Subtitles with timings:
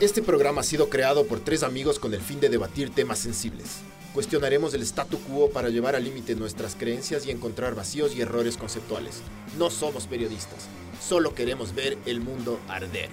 [0.00, 3.80] Este programa ha sido creado por tres amigos con el fin de debatir temas sensibles.
[4.14, 8.56] Cuestionaremos el statu quo para llevar al límite nuestras creencias y encontrar vacíos y errores
[8.56, 9.20] conceptuales.
[9.58, 10.66] No somos periodistas,
[11.06, 13.10] solo queremos ver el mundo arder.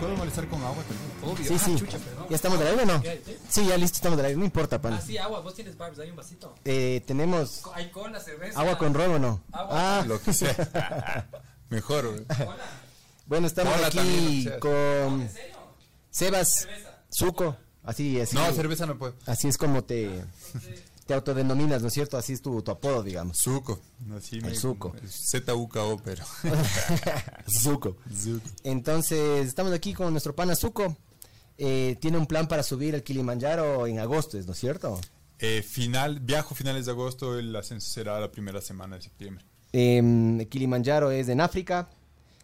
[0.00, 1.10] ¿Puedo molestar con agua también?
[1.22, 1.46] Obvio.
[1.46, 1.76] Sí, Ah, sí.
[1.76, 2.26] chucha, perdón.
[2.30, 3.02] ¿Ya estamos del aire o no?
[3.50, 4.38] Sí, ya listo, estamos del aire.
[4.38, 4.94] No importa, pan.
[4.94, 5.40] Ah, sí, agua.
[5.40, 6.54] Vos tienes barbs, hay un vasito.
[6.64, 8.58] Eh, tenemos Hay cola, cerveza.
[8.58, 9.40] agua con ron o no.
[9.52, 9.98] Agua.
[10.00, 11.28] Ah, Lo que sea.
[11.70, 12.24] Mejor, güey.
[13.26, 15.56] Bueno, estamos Hola, aquí con ¿En serio?
[16.10, 16.66] Sebas.
[17.08, 17.56] Suco.
[17.84, 18.34] Así, así.
[18.34, 19.14] No, cerveza no puedo.
[19.24, 20.24] Así es como te,
[21.06, 22.18] te autodenominas, ¿no es cierto?
[22.18, 23.38] Así es tu, tu apodo, digamos.
[23.40, 23.80] Zuko.
[24.16, 24.96] Así El me- Zuko.
[25.08, 26.24] Z-U-K-O, pero.
[27.46, 27.96] Suco.
[28.12, 28.44] Zuko.
[28.64, 30.96] Entonces, estamos aquí con nuestro pana Suco.
[31.56, 34.98] Eh, tiene un plan para subir el Kilimanjaro en agosto, ¿no es cierto?
[35.38, 39.44] Eh, final, viajo finales de agosto, el ascenso será la primera semana de septiembre.
[39.72, 41.88] El Kilimanjaro es en África.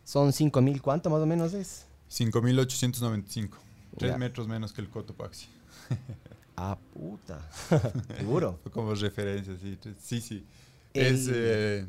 [0.05, 1.85] Son 5.000, ¿cuánto más o menos es?
[2.11, 3.51] 5.895.
[3.99, 4.19] Tres Ya.
[4.19, 5.49] metros menos que el Cotopaxi.
[6.59, 7.47] Ah, puta.
[8.17, 8.59] Seguro.
[8.73, 9.79] Como referencia, sí.
[10.03, 10.47] Sí, sí.
[10.95, 11.87] El- Es, eh,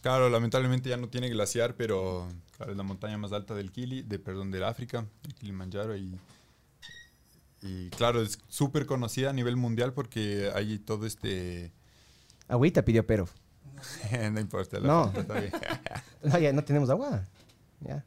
[0.00, 4.00] claro, lamentablemente ya no tiene glaciar, pero claro, es la montaña más alta del Kili,
[4.00, 5.94] de, perdón, del África, el Kilimanjaro.
[5.94, 6.18] Y,
[7.60, 11.70] y claro, es súper conocida a nivel mundial porque hay todo este...
[12.48, 13.28] Agüita pidió pero.
[14.32, 14.78] no importa.
[14.80, 15.04] la No.
[15.12, 15.52] Fanta está bien.
[16.22, 17.24] No, ya no tenemos agua.
[17.80, 18.04] Ya.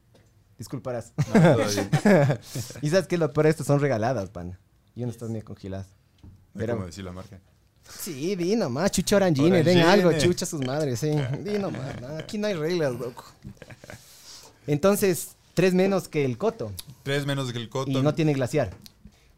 [0.57, 1.11] Disculparás.
[1.33, 1.57] No,
[2.81, 4.57] y sabes que lo peor estas son regaladas, pana.
[4.95, 5.87] Y no estás medio congeladas.
[6.53, 7.39] Pero- como decir la marca.
[7.99, 9.83] Sí, di nomás, chucha orangine, den Orangine.
[10.07, 11.11] algo, chucha sus madres, sí.
[11.43, 13.23] Di nomás, no, aquí no hay reglas, loco.
[14.67, 16.71] Entonces, tres menos que el coto.
[17.03, 17.91] Tres menos que el Coto.
[17.91, 18.71] Y no tiene glaciar.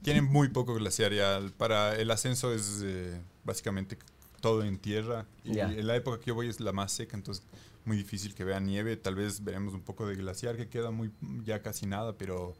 [0.01, 1.41] Tienen muy poco glaciar ya.
[1.57, 3.97] Para el ascenso es eh, básicamente
[4.41, 5.25] todo en tierra.
[5.43, 7.43] Y en la época que yo voy es la más seca, entonces
[7.85, 8.97] muy difícil que vea nieve.
[8.97, 11.11] Tal vez veremos un poco de glaciar que queda muy
[11.43, 12.55] ya casi nada, pero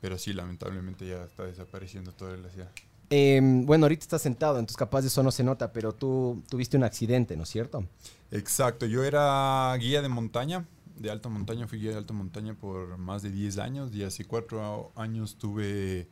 [0.00, 2.70] pero sí, lamentablemente ya está desapareciendo todo el glaciar.
[3.08, 6.76] Em, bueno, ahorita estás sentado, entonces capaz de eso no se nota, pero tú tuviste
[6.76, 7.86] un accidente, ¿no es cierto?
[8.30, 10.66] Exacto, yo era guía de montaña,
[10.96, 14.24] de alta montaña, fui guía de alta montaña por más de 10 años y hace
[14.26, 16.08] 4 años tuve,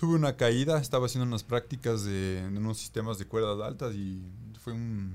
[0.00, 4.22] tuve una caída, estaba haciendo unas prácticas de, en unos sistemas de cuerdas altas y
[4.58, 5.14] fue un,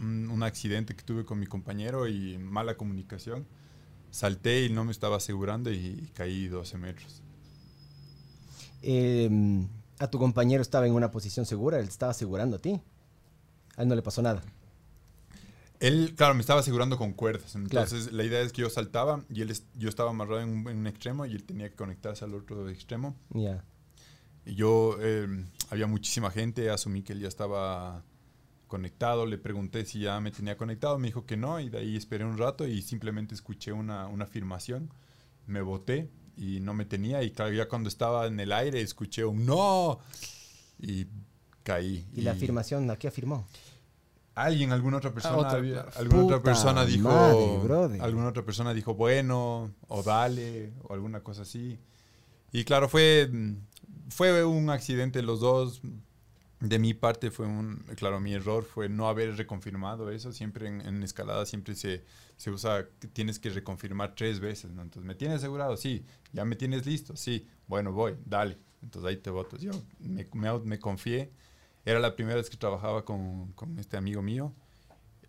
[0.00, 3.46] un, un accidente que tuve con mi compañero y mala comunicación.
[4.10, 7.22] Salté y no me estaba asegurando y caí 12 metros.
[8.82, 9.66] Em,
[9.98, 12.82] a tu compañero estaba en una posición segura, él estaba asegurando a ti.
[13.78, 14.42] A él no le pasó nada.
[15.82, 17.54] Él, claro, me estaba asegurando con cuerdas.
[17.56, 20.68] Entonces, la idea es que yo saltaba y él es- yo estaba amarrado en un,
[20.68, 23.16] en un extremo y él tenía que conectarse al otro extremo.
[23.30, 23.64] Ya.
[24.46, 25.26] Y yo, eh,
[25.70, 28.04] había muchísima gente, asumí que él ya estaba
[28.68, 31.96] conectado, le pregunté si ya me tenía conectado, me dijo que no, y de ahí
[31.96, 34.88] esperé un rato y simplemente escuché una, una afirmación,
[35.46, 39.24] me boté y no me tenía, y claro, ya cuando estaba en el aire escuché
[39.24, 39.98] un no,
[40.80, 41.06] y
[41.62, 42.06] caí.
[42.14, 43.46] ¿Y la afirmación a qué afirmó?
[44.34, 45.58] Alguien, alguna otra persona, otra,
[45.96, 47.08] alguna otra persona dijo,
[47.68, 51.78] madre, alguna otra persona dijo bueno o dale o alguna cosa así.
[52.50, 53.30] Y claro, fue
[54.08, 55.82] fue un accidente los dos.
[56.60, 60.32] De mi parte fue un, claro, mi error fue no haber reconfirmado eso.
[60.32, 62.04] Siempre en, en escalada siempre se,
[62.36, 64.82] se usa tienes que reconfirmar tres veces, ¿no?
[64.82, 65.76] Entonces, ¿me tienes asegurado?
[65.76, 66.04] Sí.
[66.32, 67.16] ¿Ya me tienes listo?
[67.16, 67.48] Sí.
[67.66, 68.58] Bueno, voy, dale.
[68.80, 69.56] Entonces ahí te voto.
[69.56, 71.32] Yo me, me, me confié.
[71.84, 74.52] Era la primera vez que trabajaba con, con este amigo mío.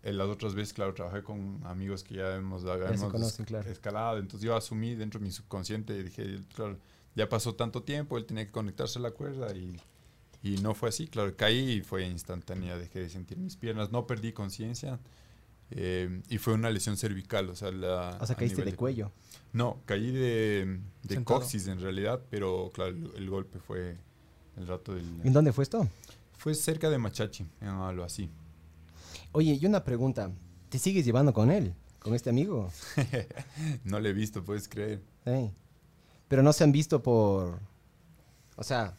[0.03, 3.69] Eh, Las otras veces, claro, trabajé con amigos que ya hemos, habíamos conocen, claro.
[3.71, 4.17] escalado.
[4.19, 6.77] Entonces yo asumí dentro de mi subconsciente y dije, claro,
[7.15, 9.79] ya pasó tanto tiempo, él tenía que conectarse a la cuerda y,
[10.43, 11.07] y no fue así.
[11.07, 14.99] Claro, caí y fue instantánea, dejé de sentir mis piernas, no perdí conciencia.
[15.71, 19.11] eh, y fue una lesión cervical, o sea, la, O sea, caíste nivel de cuello.
[19.53, 23.97] No, caí de, de coxis en realidad, pero claro, el, el golpe fue
[24.57, 25.06] el rato del...
[25.23, 25.88] ¿En dónde fue esto?
[26.38, 28.30] Fue cerca de Machachi, algo así.
[29.31, 30.31] Oye, y una pregunta.
[30.69, 31.74] ¿Te sigues llevando con él?
[32.00, 32.71] ¿Con este amigo?
[33.85, 35.01] no le he visto, puedes creer.
[36.27, 37.59] Pero no se han visto por...
[38.56, 38.95] O sea,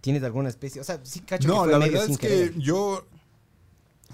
[0.00, 0.80] ¿tienes alguna especie?
[0.80, 3.04] O sea, sí cacho que No, fue la medio verdad sin es que yo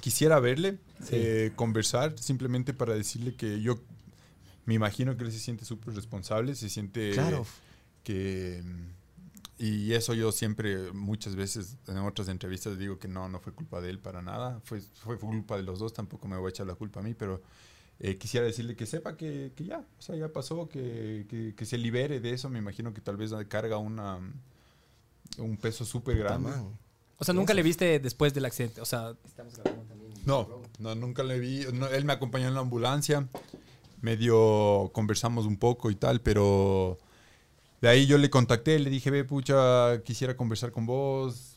[0.01, 1.09] quisiera verle, Sí.
[1.13, 3.81] eh, conversar, simplemente para decirle que yo
[4.65, 7.45] me imagino que él se siente súper responsable, se siente Claro.
[8.05, 8.63] que...
[9.63, 13.83] Y eso yo siempre, muchas veces en otras entrevistas digo que no, no fue culpa
[13.83, 16.67] de él para nada, fue, fue culpa de los dos, tampoco me voy a echar
[16.67, 17.43] la culpa a mí, pero
[17.99, 21.67] eh, quisiera decirle que sepa que, que ya, o sea, ya pasó, que, que, que
[21.67, 24.19] se libere de eso, me imagino que tal vez carga una,
[25.37, 26.53] un peso súper grande.
[27.19, 28.81] O sea, nunca le viste después del accidente.
[28.81, 30.11] O sea, Estamos grabando también.
[30.25, 31.67] No, no, nunca le vi.
[31.75, 33.29] no, él me acompañó en la ambulancia.
[34.01, 36.97] Medio conversamos un poco y tal, pero
[37.81, 41.57] de ahí yo le contacté, le dije, ve, pucha, quisiera conversar con vos.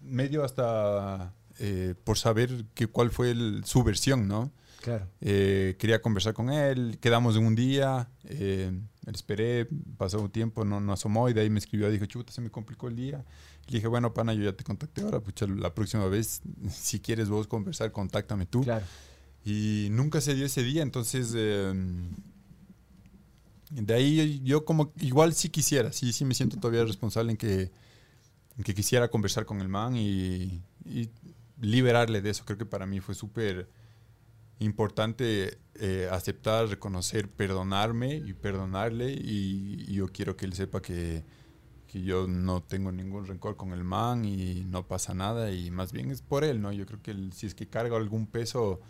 [0.00, 4.50] Medio hasta eh, por saber que, cuál fue el- su versión, ¿no?
[4.80, 5.06] Claro.
[5.20, 8.72] Eh, quería conversar con él, quedamos en un día, eh,
[9.12, 9.68] esperé,
[9.98, 12.50] pasó un tiempo, no, no asomó y de ahí me escribió, dijo, chuta, se me
[12.50, 13.24] complicó el día.
[13.66, 16.40] Le dije, bueno, pana, yo ya te contacté ahora, pucha, la próxima vez,
[16.70, 18.62] si quieres vos conversar, contáctame tú.
[18.64, 18.86] Claro.
[19.44, 21.72] Y nunca se dio ese día, entonces eh,
[23.70, 27.70] de ahí yo como igual sí quisiera, sí, sí me siento todavía responsable en que,
[28.56, 30.62] en que quisiera conversar con el man y,
[31.60, 32.44] liberarle de eso.
[32.46, 33.68] Creo que para mí fue súper
[34.60, 41.22] importante eh, aceptar, reconocer, perdonarme y perdonarle y, yo quiero que él sepa que,
[41.86, 45.92] que yo no tengo ningún rencor con el man y no pasa nada y más
[45.92, 46.72] bien es por él, ¿no?
[46.72, 48.80] Yo creo que si es que carga algún peso,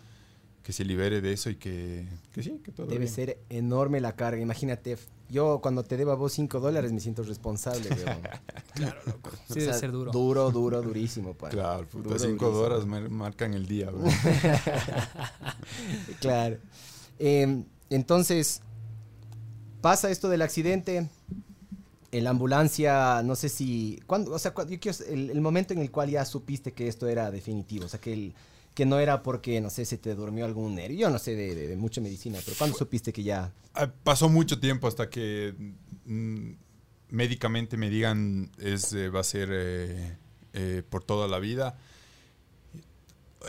[0.63, 3.11] que se libere de eso y que, que sí, que todo Debe bien.
[3.13, 4.39] ser enorme la carga.
[4.41, 4.95] Imagínate,
[5.29, 8.19] yo cuando te deba a vos 5 dólares me siento responsable, weón.
[8.75, 9.31] Claro, loco.
[9.47, 10.11] Sí, O debe ser duro.
[10.11, 11.49] Duro, duro, durísimo, pa.
[11.49, 12.65] Claro, puta, Duro, cinco durísimo.
[12.65, 14.03] horas mar- marcan el día, bro.
[16.19, 16.57] Claro.
[17.19, 18.61] Eh, entonces,
[19.81, 21.09] pasa esto del accidente.
[22.13, 24.01] En la ambulancia, no sé si.
[24.05, 26.89] ¿cuándo, o sea, cuándo- yo quiero el, el momento en el cual ya supiste que
[26.89, 27.85] esto era definitivo.
[27.85, 28.33] O sea, que, el-
[28.73, 30.99] que no era porque, no sé, se te durmió algún nervio.
[30.99, 33.51] Yo no sé de, de- de mucha medicina, pero ¿cuándo supiste que ya.
[33.73, 35.53] Ah, Pasó mucho tiempo hasta que
[36.05, 36.51] mm,
[37.09, 40.17] médicamente me digan es eh, va a ser eh,
[40.53, 41.77] eh, por toda la vida.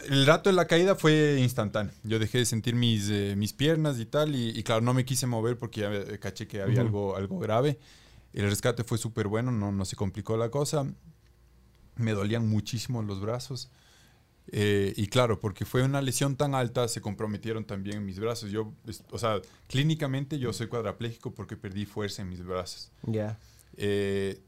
[0.09, 1.93] El rato de la caída fue instantáneo.
[2.03, 5.05] Yo dejé de sentir mis, eh, mis piernas y tal, y, y claro, no me
[5.05, 6.87] quise mover porque ya eh, caché que había Ujú.
[6.87, 7.79] algo, algo grave.
[8.33, 10.87] El rescate fue súper bueno, no, no se complicó la cosa.
[11.97, 13.69] Me dolían muchísimo los brazos.
[14.51, 18.51] Eh, y claro, porque fue una lesión tan alta, se comprometieron también mis brazos.
[18.51, 18.73] Yo,
[19.11, 22.91] o sea, clínicamente yo soy cuadrapléjico porque perdí fuerza en mis brazos.
[23.05, 23.39] Ya.
[23.77, 24.41] Eh,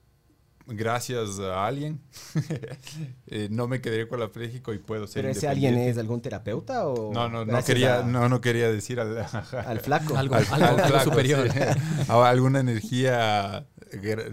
[0.67, 2.01] gracias a alguien,
[3.27, 7.13] eh, no me quedé cuadrapléjico y puedo ser ¿Pero ese alguien es algún terapeuta o.?
[7.13, 9.19] No, no, no quería, a- no, no quería decir al,
[9.67, 10.17] Al flaco.
[10.17, 11.51] Algo- al- algo- al algo flaco, superior.
[11.53, 11.59] sí.
[12.09, 13.67] A alguna energía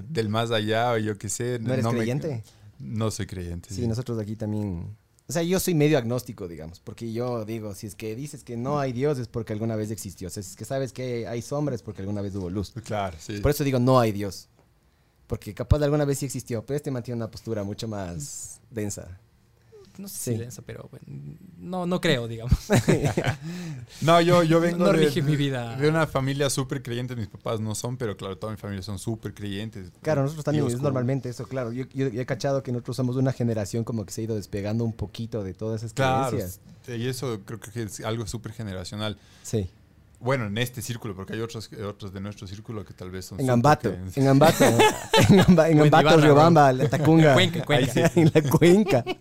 [0.09, 1.59] del más allá o yo qué sé.
[1.59, 2.43] ¿No eres creyente?
[2.79, 3.69] no soy creyente.
[3.69, 3.87] Sí, sí.
[3.87, 4.97] nosotros aquí también.
[5.31, 8.57] O sea, yo soy medio agnóstico, digamos, porque yo digo, si es que dices que
[8.57, 10.27] no hay Dios es porque alguna vez existió.
[10.27, 12.73] O sea, si es que sabes que hay sombra es porque alguna vez hubo luz.
[12.83, 13.39] Claro, sí.
[13.39, 14.49] Por eso digo, no hay Dios.
[15.27, 19.21] Porque capaz de alguna vez sí existió, pero este mantiene una postura mucho más densa.
[20.01, 20.31] No sé Sí.
[20.33, 21.05] si densa, pero bueno,
[21.57, 22.53] no, no creo, digamos.
[24.01, 25.75] No, yo, yo vengo No de, rige mi vida.
[25.75, 27.15] de una familia súper creyente.
[27.15, 29.91] Mis papás no son, pero claro, toda mi familia son súper creyentes.
[30.01, 31.71] Claro, nosotros también es normalmente eso, claro.
[31.71, 34.35] Yo, yo- yo he cachado que nosotros somos una generación como que se ha ido
[34.35, 36.59] despegando un poquito de todas esas Claro, creencias.
[36.87, 39.17] y eso creo que es algo súper generacional.
[39.43, 39.69] Sí.
[40.21, 43.39] Bueno, en este círculo, porque hay otros, otros de nuestro círculo que tal vez son
[43.39, 44.63] En Ambato, en Ambato,
[45.29, 47.33] en, Amba- Ambato, Riobamba, la Tacunga.
[47.35, 48.11] Cuenca, en Cuenca.
[48.15, 49.05] en la cuenca.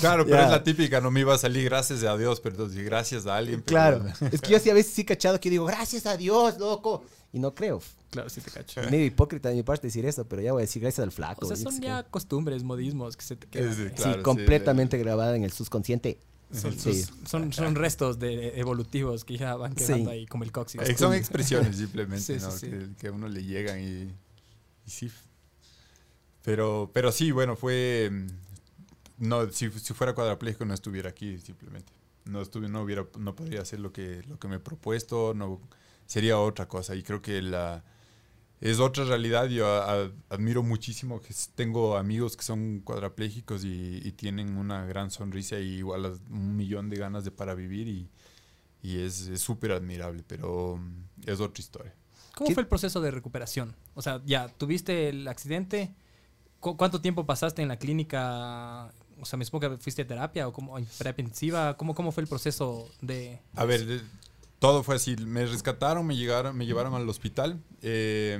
[0.00, 2.84] Claro, pero es la típica, no me iba a salir gracias a Dios, pero entonces
[2.84, 3.60] gracias a alguien.
[3.60, 3.66] pero-
[4.00, 4.04] Claro.
[4.30, 7.04] Es que yo sí a veces sí cachado que digo, gracias a Dios, loco.
[7.32, 7.80] Y no creo.
[8.10, 8.80] Claro, sí te cacho.
[8.90, 11.44] Medio hipócrita de mi parte decir eso, pero ya voy a decir gracias al flaco.
[11.46, 13.72] O sea, son ya costumbres, modismos que se te quedan.
[13.74, 16.18] Claro, sí, sí, completamente grabada en el subconsciente.
[16.52, 17.02] Son, Sí.
[17.04, 20.16] sus- son, son restos de evolutivos que ya van quedando Sí.
[20.16, 20.80] ahí como el coxis.
[20.80, 22.50] Eh, Son expresiones simplemente, Sí, ¿no?
[22.50, 22.68] sí.
[22.68, 24.12] Que, que a uno le llegan y,
[24.86, 25.10] y sí.
[26.42, 28.08] Pero, pero sí, bueno, fue...
[28.10, 28.26] mm,
[29.28, 31.92] No, si, si fuera cuadrapléjico no estuviera aquí simplemente.
[32.24, 35.60] No estuve, no hubiera, no podría hacer lo que, lo que me he propuesto, no,
[36.06, 36.94] sería otra cosa.
[36.94, 37.84] Y creo que la,
[38.60, 39.46] es otra realidad.
[39.46, 44.84] Yo a- a- admiro muchísimo que tengo amigos que son cuadraplégicos y, y tienen una
[44.84, 48.08] gran sonrisa y igual a- un millón de ganas de para vivir y,
[48.82, 51.94] y es súper admirable, pero mm, es otra historia.
[52.34, 53.74] ¿Cómo ¿Qué- fue el proceso de recuperación?
[53.94, 55.94] O sea, ya tuviste el accidente.
[56.60, 58.92] ¿Cu- ¿Cuánto tiempo pasaste en la clínica?
[59.20, 61.76] O sea, me supongo que fuiste a terapia o como terapia intensiva.
[61.76, 63.40] ¿Cómo, ¿Cómo fue el proceso de...?
[63.54, 64.02] A ver,
[64.60, 65.16] todo fue así.
[65.16, 67.60] Me rescataron, me, llegaron, me llevaron al hospital.
[67.82, 68.38] eh,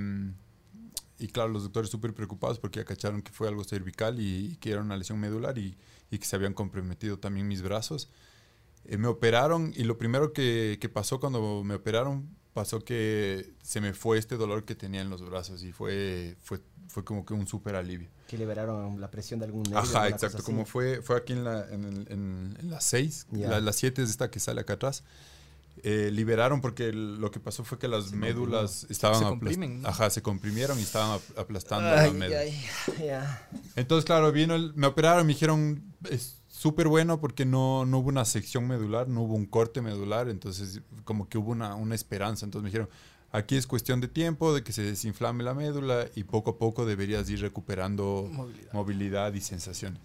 [1.18, 4.56] y claro, los doctores súper preocupados porque ya cacharon que fue algo cervical y, y
[4.56, 5.76] que era una lesión medular y,
[6.10, 8.08] y que se habían comprometido también mis brazos.
[8.86, 13.82] Eh, me operaron y lo primero que, que pasó cuando me operaron pasó que se
[13.82, 17.34] me fue este dolor que tenía en los brazos y fue, fue, fue como que
[17.34, 18.08] un súper alivio.
[18.26, 19.78] Que liberaron la presión de algún nervio.
[19.78, 20.42] Ajá, exacto.
[20.42, 23.48] Como fue, fue aquí en, la, en, el- en- en las 6, Ya.
[23.50, 25.04] la, las 7 es esta que sale acá atrás.
[25.82, 29.82] Eh, liberaron porque el- lo que pasó fue que las médulas estaban Se aplas- comprimen,
[29.82, 29.88] ¿no?
[29.88, 32.40] Ajá, se comprimieron y estaban ap- aplastando Ay, las médulas.
[32.42, 33.48] ay, ya.
[33.76, 38.08] Entonces, claro, vino el- me operaron, me dijeron, es súper bueno porque no, no hubo
[38.10, 42.44] una sección medular, no hubo un corte medular, entonces como que hubo una, una esperanza.
[42.44, 42.88] Entonces me dijeron,
[43.32, 46.84] aquí es cuestión de tiempo, de que se desinflame la médula y poco a poco
[46.84, 48.72] deberías ir recuperando Movilidad.
[48.74, 49.98] movilidad, y sensación.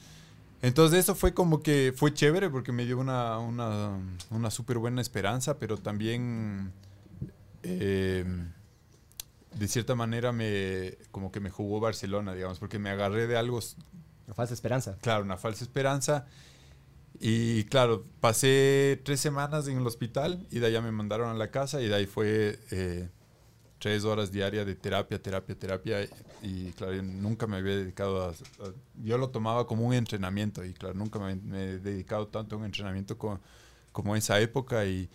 [0.65, 3.99] Entonces eso fue como que fue chévere porque me dio una, una,
[4.31, 6.71] una súper buena esperanza, pero también
[7.61, 8.25] eh,
[9.53, 13.59] de cierta manera me como que me jugó Barcelona, digamos, porque me agarré de algo
[14.25, 14.97] Una falsa esperanza.
[15.01, 16.25] claro, una falsa esperanza.
[17.19, 21.51] Y claro, pasé tres semanas en el hospital y de allá me mandaron a la
[21.51, 23.09] casa y de ahí fue eh,
[23.85, 26.09] tres horas diarias de terapia, terapia, terapia.
[26.41, 28.73] Y claro, yo nunca me había dedicado a, a-
[29.03, 32.57] Yo lo tomaba como un entrenamiento y claro, nunca me, me he dedicado tanto a
[32.59, 33.39] un entrenamiento co-
[33.91, 34.85] como esa época.
[34.87, 35.07] Y,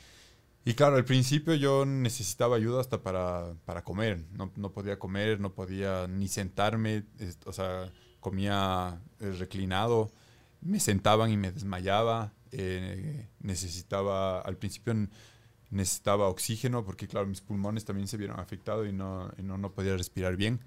[0.64, 4.24] y claro, al principio yo necesitaba ayuda hasta para, para comer.
[4.32, 7.04] No, no podía comer, no podía ni sentarme.
[7.18, 10.12] es- O sea, comía eh, reclinado.
[10.60, 12.32] Me sentaban y me desmayaba.
[12.52, 15.08] eh, necesitaba, al principio n-
[15.70, 19.72] necesitaba oxígeno porque, claro, mis pulmones también se vieron afectados y no, y no, no
[19.72, 20.60] podía respirar bien.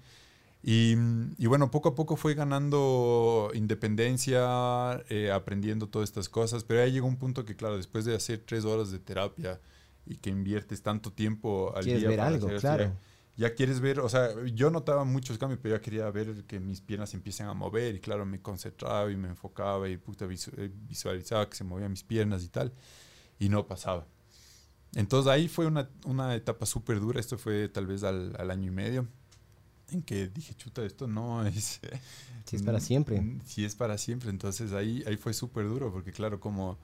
[0.62, 0.96] Y,
[1.38, 6.92] y bueno, poco a poco fue ganando independencia, eh, aprendiendo todas estas cosas, pero ahí
[6.92, 9.60] llegó un punto que, claro, después de hacer tres horas de terapia
[10.06, 12.84] y que inviertes tanto tiempo al Quieres día ver para algo, hacer claro.
[12.84, 12.94] ya-
[13.36, 16.80] ya quieres ver, o sea, yo notaba muchos cambios, pero ya quería ver que mis
[16.80, 20.70] piernas se empiecen a mover y claro, me concentraba y me enfocaba y puta, eh,
[20.88, 22.72] visualizaba que se movían mis piernas y tal,
[23.38, 24.06] y no pasaba.
[24.96, 28.68] Entonces ahí fue una, una etapa súper dura, esto fue tal vez al, al año
[28.68, 29.08] y medio,
[29.90, 31.80] en que dije, chuta, esto no es...
[32.44, 33.20] Si es para siempre.
[33.20, 34.30] Mm, Sí, es para siempre.
[34.30, 36.78] Entonces ahí, ahí fue súper duro, porque claro, como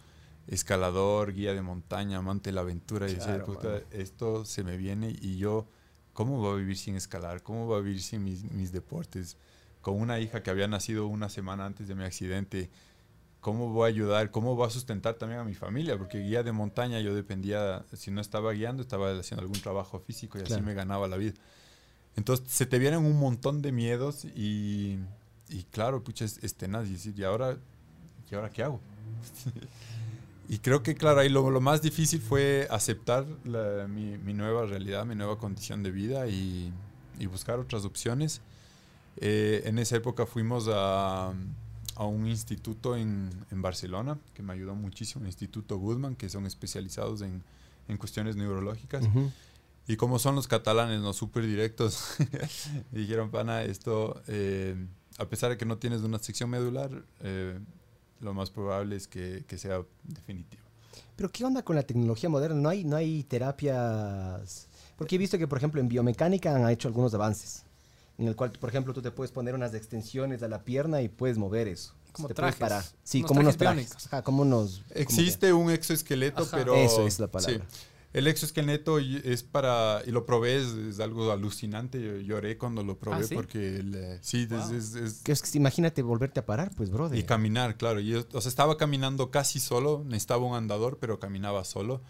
[0.46, 4.76] escalador, guía de montaña, amante de la aventura, y decía, Claro, puta, esto se me
[4.76, 5.68] viene y yo,
[6.12, 7.42] ¿cómo voy a vivir sin escalar?
[7.42, 9.36] ¿Cómo voy a vivir sin mis, mis deportes?
[9.82, 12.70] Con una hija que había nacido una semana antes de mi accidente,
[13.40, 14.30] ¿cómo voy a ayudar?
[14.30, 15.96] ¿Cómo voy a sustentar también a mi familia?
[15.98, 20.38] Porque guía de montaña yo dependía, si no estaba guiando, estaba haciendo algún trabajo físico
[20.38, 20.64] y así Claro.
[20.64, 21.32] me ganaba la vida.
[22.16, 24.98] Entonces se te vienen un montón de miedos y,
[25.48, 27.56] y claro, pucha, es, es tenaz y decir, ¿y ahora,
[28.30, 28.80] ¿y ahora qué hago?
[30.48, 34.66] y creo que, claro, ahí lo, lo más difícil fue aceptar la- mi, mi nueva
[34.66, 36.72] realidad, mi nueva condición de vida y,
[37.18, 38.40] y buscar otras opciones.
[39.16, 41.32] Eh, en esa época fuimos a,
[41.96, 46.46] a un instituto en, en Barcelona que me ayudó muchísimo, el Instituto Guzmán, que son
[46.46, 47.42] especializados en,
[47.88, 49.04] en cuestiones neurológicas.
[49.86, 52.14] Y como son los catalanes, no súper directos,
[52.92, 54.76] dijeron, pana, esto, eh,
[55.18, 57.58] a pesar de que no tienes una sección medular, eh,
[58.20, 60.62] lo más probable es que, que sea definitivo.
[61.16, 62.60] Pero ¿qué onda con la tecnología moderna?
[62.60, 64.68] No hay, no hay terapias.
[64.96, 67.64] Porque he visto que, por ejemplo, en biomecánica han hecho algunos avances.
[68.20, 71.08] En el cual, por ejemplo, tú te puedes poner unas extensiones a la pierna y
[71.08, 71.94] puedes mover eso.
[72.12, 73.76] Como Te puedes trajes, Sí, unos como unos trajes trajes.
[73.88, 74.06] biónicos.
[74.06, 74.82] Ajá, como unos.
[74.88, 76.56] como Existe un exoesqueleto, Ajá.
[76.56, 76.74] pero...
[76.74, 77.64] Eso es la palabra.
[77.70, 77.76] sí.
[78.12, 80.02] el exoesqueleto es para...
[80.06, 81.98] Y lo probé, es, es algo alucinante.
[82.02, 83.34] Yo lloré cuando lo probé ¿Ah, sí?
[83.34, 83.76] porque...
[83.76, 84.74] el, eh, sí, es- Wow.
[84.76, 87.16] es- es, es imagínate volverte a parar, pues, brother.
[87.18, 88.00] Y caminar, claro.
[88.00, 92.02] Yo, o sea, estaba caminando casi solo, necesitaba un andador, pero caminaba solo.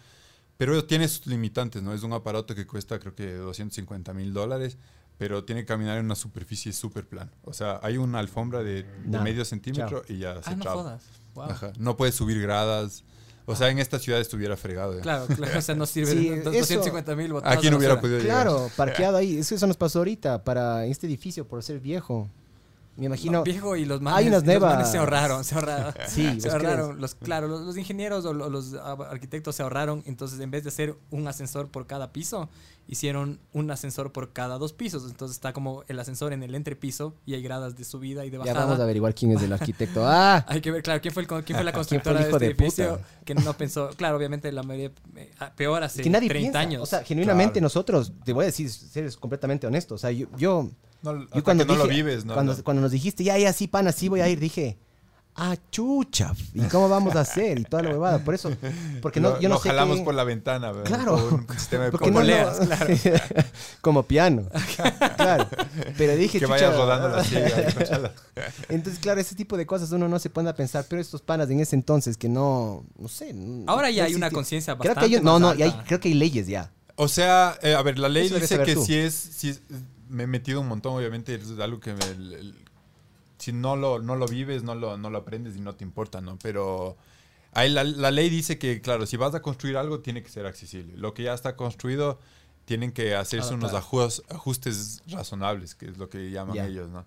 [0.57, 1.93] Pero tiene sus limitantes, ¿no?
[1.93, 4.77] Es un aparato que cuesta creo que 250 mil dólares,
[5.21, 7.29] pero tiene que caminar en una superficie súper plana.
[7.43, 11.03] O sea, hay una alfombra de, medio centímetro y ya se Ah, no jodas.
[11.35, 11.43] Wow.
[11.43, 11.73] Ajá.
[11.77, 13.03] No puedes subir gradas.
[13.45, 14.95] O sea, en esta ciudad estuviera fregado.
[14.95, 15.01] ya.
[15.01, 16.11] Claro, claro, o sea, no sirve.
[16.11, 18.47] Sí, dos- eso- 250 mil botadas Aquí a no hubiera podido llegar.
[18.47, 19.37] Claro, parqueado ahí.
[19.37, 22.27] Eso, eso nos pasó ahorita para este edificio, por ser viejo.
[22.97, 23.39] Me imagino.
[23.39, 25.93] No, viejo y los manes, Hay unas los manes se ahorraron, se ahorraron.
[26.07, 26.99] Sí, se ¿vos ahorraron.
[26.99, 30.03] Los, claro, los, los ingenieros o lo- los, arquitectos se ahorraron.
[30.05, 32.49] Entonces, en vez de hacer un ascensor por cada piso,
[32.87, 35.05] hicieron un ascensor por cada dos pisos.
[35.09, 38.37] Entonces, está como el ascensor en el entrepiso y hay gradas de subida y de
[38.37, 38.65] Ya bajada.
[38.65, 40.05] vamos a averiguar quién es el arquitecto.
[40.05, 40.45] ¡Ah!
[40.49, 42.45] Hay que ver, claro, quién fue, el, quién fue la ¿Quién fue constructora hijo de
[42.47, 43.07] de este edificio puta?
[43.23, 43.89] que no pensó.
[43.95, 46.59] Claro, obviamente la mayoría eh, peor hace que nadie 30 piensa.
[46.59, 46.83] años.
[46.83, 47.63] O sea, genuinamente Claro.
[47.65, 49.95] nosotros, te voy a decir, ser completamente honesto.
[49.95, 50.69] O sea, yo, yo,
[51.03, 52.33] No, yo cuando que no lo vives, ¿no?
[52.33, 52.63] cuando, No.
[52.63, 54.77] cuando nos dijiste, ya, ya, sí, pana, sí voy a ir, dije,
[55.35, 57.57] ah, chucha, ¿y cómo vamos a hacer?
[57.59, 58.19] Y toda la huevada.
[58.19, 58.51] Por eso,
[59.01, 60.85] porque no, yo no lo sé jalamos por la ventana, ¿verdad?
[60.87, 61.15] Claro.
[61.17, 62.87] Por un sistema de porque como no, no- leas, claro.
[63.81, 64.43] como piano.
[65.15, 65.47] claro.
[65.97, 67.49] Pero dije, que vayas rodando la ciega.
[68.69, 71.49] Entonces, claro, ese tipo de cosas uno no se pone a pensar, pero estos panas
[71.49, 73.33] en ese entonces que no, no sé.
[73.67, 75.83] Ahora ya hay una conciencia Creo bastante que hay, no, no, y hay- alta.
[75.87, 76.71] creo que hay leyes ya.
[76.95, 78.85] O sea, eh, a ver, la ley Eso dice que tú.
[78.85, 79.61] si es, si es-
[80.11, 82.55] me he metido un montón, obviamente, es algo que me- el- el-
[83.37, 86.21] si no lo, no lo vives, no lo, no lo aprendes y no te importa,
[86.21, 86.37] ¿no?
[86.43, 86.95] Pero
[87.53, 90.45] ahí la, la ley dice que, claro, si vas a construir algo, tiene que ser
[90.45, 90.95] accesible.
[90.97, 92.19] Lo que ya está construido,
[92.65, 93.91] tienen que hacerse unos Adaptar.
[93.99, 96.67] ajus- ajustes razonables, que es lo que llaman Ya.
[96.67, 97.05] ellos, ¿no?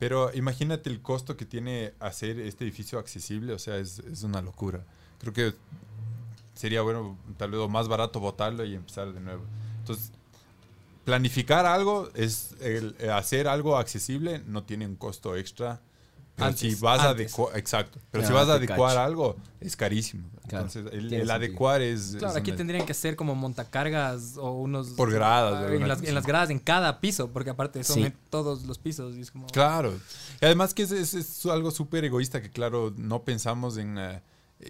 [0.00, 4.42] Pero imagínate el costo que tiene hacer este edificio accesible, o sea, es, es una
[4.42, 4.84] locura.
[5.20, 5.54] Creo que
[6.54, 9.44] sería bueno, tal vez más barato botarlo y empezar de nuevo.
[9.80, 10.12] Entonces,
[11.08, 15.80] planificar algo es el, eh, hacer algo accesible, no tiene un costo extra.
[16.36, 17.34] Pero Antes, si vas a antes.
[17.54, 19.00] exacto, pero si vas a adecuar cacho.
[19.00, 20.28] algo, es carísimo.
[20.46, 22.14] Claro, Entonces, el, adecuar es...
[22.16, 24.90] Claro, es aquí tendrían que ser como montacargas o unos...
[24.90, 28.02] Por gradas, ah, En las, en las gradas, en cada piso, porque aparte son Sí.
[28.04, 29.16] en todos los pisos.
[29.16, 29.46] Y es como...
[29.48, 29.94] Claro.
[30.40, 33.98] Y además que es, es- es algo súper egoísta que, claro, no pensamos en...
[33.98, 34.22] eh,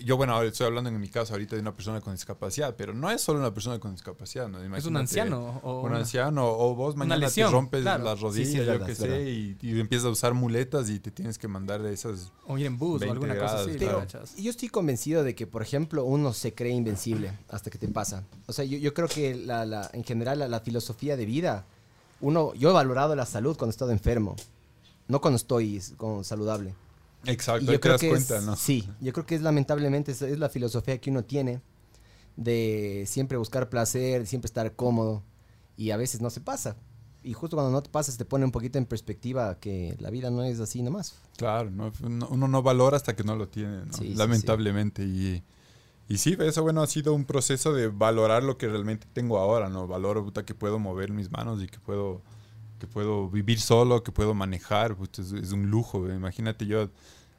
[0.05, 2.93] yo, bueno, ahora estoy hablando en mi caso ahorita de una persona con discapacidad, pero
[2.93, 4.59] no es solo una persona con discapacidad, ¿no?
[4.59, 5.61] Es un Imagínate anciano.
[5.63, 8.05] O Un una- anciano, o vos mañana lesión, te rompes claro.
[8.05, 10.99] las Sí, sí, rodillas, verdad, yo qué sé, y, y empiezas a usar muletas y
[11.01, 12.31] te tienes que mandar de esas...
[12.47, 13.77] o ir en bus o 20 alguna cosa así.
[13.77, 14.07] claro.
[14.37, 18.25] Yo estoy convencido de que, por ejemplo, uno se cree invencible hasta que te pasa.
[18.47, 21.65] O sea, yo, yo creo que la, la- en general la, la filosofía de vida,
[22.21, 24.37] uno, yo he valorado la salud cuando he estado enfermo,
[25.07, 26.75] no cuando estoy como saludable.
[27.27, 28.57] Exacto, Y yo te creo das que cuenta, es, ¿no?
[28.57, 31.61] sí, yo creo que es lamentablemente es, es la filosofía que uno tiene
[32.37, 35.23] de siempre buscar placer, siempre estar cómodo
[35.77, 36.77] y a veces no se pasa.
[37.23, 40.31] Y justo cuando no te pasas te pone un poquito en perspectiva que la vida
[40.31, 41.17] no es así nomás.
[41.37, 43.93] Claro, no- no- uno no valora hasta que no lo tiene, ¿no?
[43.93, 45.03] Sí, sí, lamentablemente.
[45.05, 45.43] Y,
[46.09, 49.69] y sí, eso bueno, ha sido un proceso de valorar lo que realmente tengo ahora,
[49.69, 49.87] ¿no?
[49.87, 52.23] Valoro puta, que puedo mover mis manos y que puedo,
[52.79, 56.09] que puedo vivir solo, que puedo manejar, puta, es, es un lujo.
[56.11, 56.89] Imagínate yo,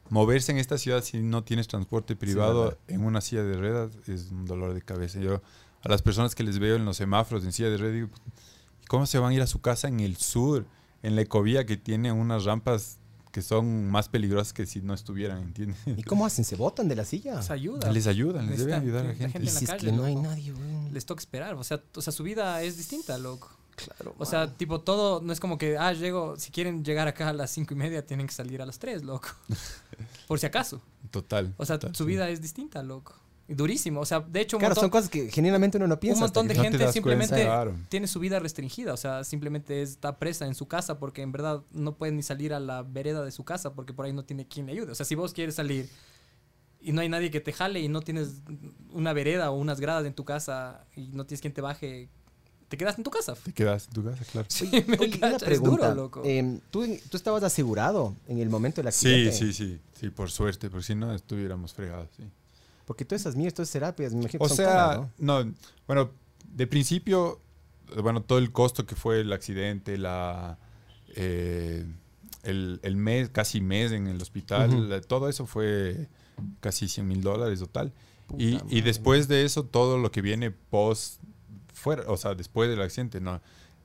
[0.09, 4.29] moverse en esta ciudad si no tienes transporte privado en una silla de ruedas es
[4.31, 5.19] un dolor de cabeza.
[5.19, 5.41] Yo
[5.83, 8.09] a las personas que les veo en los semáforos en silla de ruedas digo,
[8.87, 10.65] ¿cómo se van a ir a su casa en el sur,
[11.03, 12.97] en la ecovía que tiene unas rampas
[13.31, 15.77] que son más peligrosas que si no estuvieran, ¿entiendes?
[15.85, 16.43] ¿Y cómo hacen?
[16.43, 17.35] ¿Se botan de la silla?
[17.35, 17.91] Les ayuda.
[17.91, 19.37] Les ayudan, les deben Necesitan ayudar a la la gente.
[19.37, 20.27] en la si es calle, que no hay loco.
[20.27, 20.91] nadie, güey.
[20.91, 21.53] Les toca esperar.
[21.53, 23.51] O sea, o sea, su vida es distinta, loco.
[23.83, 24.15] Claro.
[24.17, 27.33] O sea, tipo, todo no es como que, ah, llego, si quieren llegar acá a
[27.33, 29.29] las cinco y media, tienen que salir a las tres, loco.
[30.27, 30.81] Por si acaso.
[31.11, 31.53] Total.
[31.57, 32.07] O sea, total, su sí.
[32.09, 33.15] vida es distinta, loco.
[33.47, 34.01] Durísimo.
[34.01, 36.17] O sea, de hecho, un Claro, son montón, cosas que genuinamente uno no piensa.
[36.19, 37.75] un montón de No gente simplemente claro.
[37.89, 38.93] tiene su vida restringida.
[38.93, 42.53] O sea, simplemente está presa en su casa porque en verdad no puede ni salir
[42.53, 44.91] a la vereda de su casa porque por ahí no tiene quien le ayude.
[44.91, 45.89] O sea, si vos quieres salir
[46.79, 48.43] y no hay nadie que te jale y no tienes
[48.91, 52.07] una vereda o unas gradas en tu casa y no tienes quien te baje,
[52.69, 53.33] te quedas en tu casa.
[53.35, 54.47] Te quedas en tu casa, claro.
[54.49, 55.87] Sí, me Oye, una pregunta.
[55.89, 56.21] duro, loco.
[56.25, 59.31] em, ¿tú, ¿Tú estabas asegurado en el momento del Sí, accidente?
[59.37, 62.23] sí, sí, sí, por suerte, porque si no estuviéramos fregados, sí.
[62.85, 65.43] Porque todas esas mierdas, todas esas terapias, me imagino que O son sea, caras, ¿no?
[65.43, 65.53] ¿no?
[65.87, 66.11] bueno,
[66.53, 67.39] de principio,
[68.01, 70.57] bueno, todo el costo que fue el accidente, la
[71.15, 71.85] eh,
[72.43, 76.07] el, el mes, casi mes en el hospital, todo eso fue
[76.61, 77.91] casi 100 mil dólares total.
[78.37, 81.19] Y, y después de eso, todo lo que viene post,
[81.79, 83.41] fuera, o sea, después del accidente, ¿no?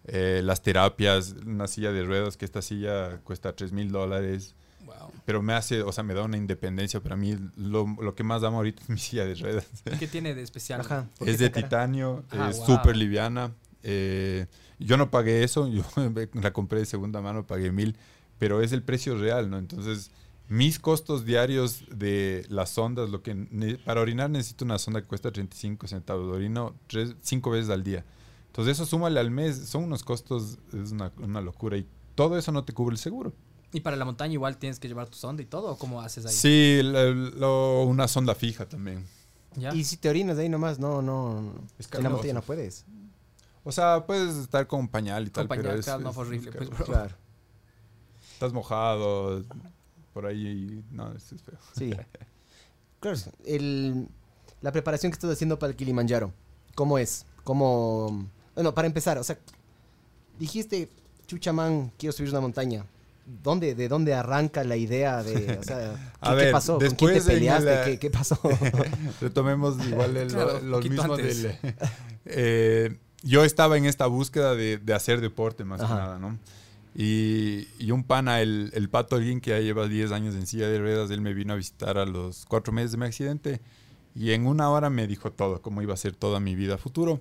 [0.06, 4.54] Eh, las terapias, una silla de ruedas, que esta silla cuesta 3 mil dólares,
[4.84, 5.12] Wow.
[5.24, 7.00] pero me hace, o sea, me da una independencia.
[7.00, 9.66] Para mí, lo, lo que más amo ahorita es mi silla de ruedas.
[9.86, 10.82] ¿Y ¿Qué tiene de especial?
[10.82, 11.08] Ajá.
[11.16, 11.66] ¿por qué Es de cara?
[11.66, 12.66] titanio, Ah, es wow.
[12.66, 13.54] súper liviana.
[13.82, 14.46] eh,
[14.78, 15.84] yo no pagué eso, yo
[16.34, 17.96] la compré de segunda mano, pagué mil,
[18.38, 19.56] pero es el precio real, ¿no?
[19.56, 20.10] Entonces,
[20.48, 25.32] mis costos diarios de las sondas, lo que para orinar necesito una sonda que cuesta
[25.32, 28.04] 35 centavos, orino tres, cinco veces al día.
[28.48, 32.52] Entonces, eso súmale al mes, son unos costos, es una, una locura y todo eso
[32.52, 33.32] no te cubre el seguro.
[33.72, 36.24] Y para la montaña igual tienes que llevar tu sonda y todo, ¿o cómo haces
[36.26, 36.32] ahí?
[36.32, 39.04] Sí, lo- una sonda fija también.
[39.56, 39.74] ¿Ya?
[39.74, 41.54] Y si te orinas de ahí nomás, no, no.
[41.78, 42.84] Es en la montaña no puedes.
[43.64, 46.16] O sea, puedes estar con pañal y tal, Con pero pañal, es, claro, no es-
[46.16, 46.70] horrible, es pues.
[46.84, 47.14] Claro,
[48.34, 49.42] Estás mojado,
[50.14, 51.58] por ahí, no, es, es feo.
[51.76, 51.90] sí.
[53.00, 54.08] Claro, el,
[54.62, 56.32] la preparación que estás haciendo para el Kilimanjaro,
[56.74, 57.26] ¿cómo es?
[57.42, 58.26] ¿Cómo...?
[58.54, 59.36] Bueno, para empezar, o sea,
[60.38, 60.88] dijiste,
[61.26, 62.86] chuchamán, quiero subir una montaña.
[63.42, 66.78] ¿Dónde, ¿De dónde arranca la idea de, o sea, A ¿qué, qué ver, pasó?
[66.78, 67.78] ¿Con quién te peleaste?
[67.80, 68.38] el- ¿Qué, qué pasó?
[69.20, 71.42] Retomemos igual el- Claro, lo, poquito mismo antes.
[71.42, 71.58] del...
[72.26, 75.94] eh, yo estaba en esta búsqueda de, de hacer deporte más Ajá.
[75.94, 76.38] que nada, ¿no?
[76.94, 80.68] Y, y un pana, el, el Pato Holguín, que ya lleva 10 años en silla
[80.68, 83.60] de ruedas, él me vino a visitar a los cuatro meses de mi accidente
[84.14, 87.20] y en una hora me dijo todo, cómo iba a ser toda mi vida futuro.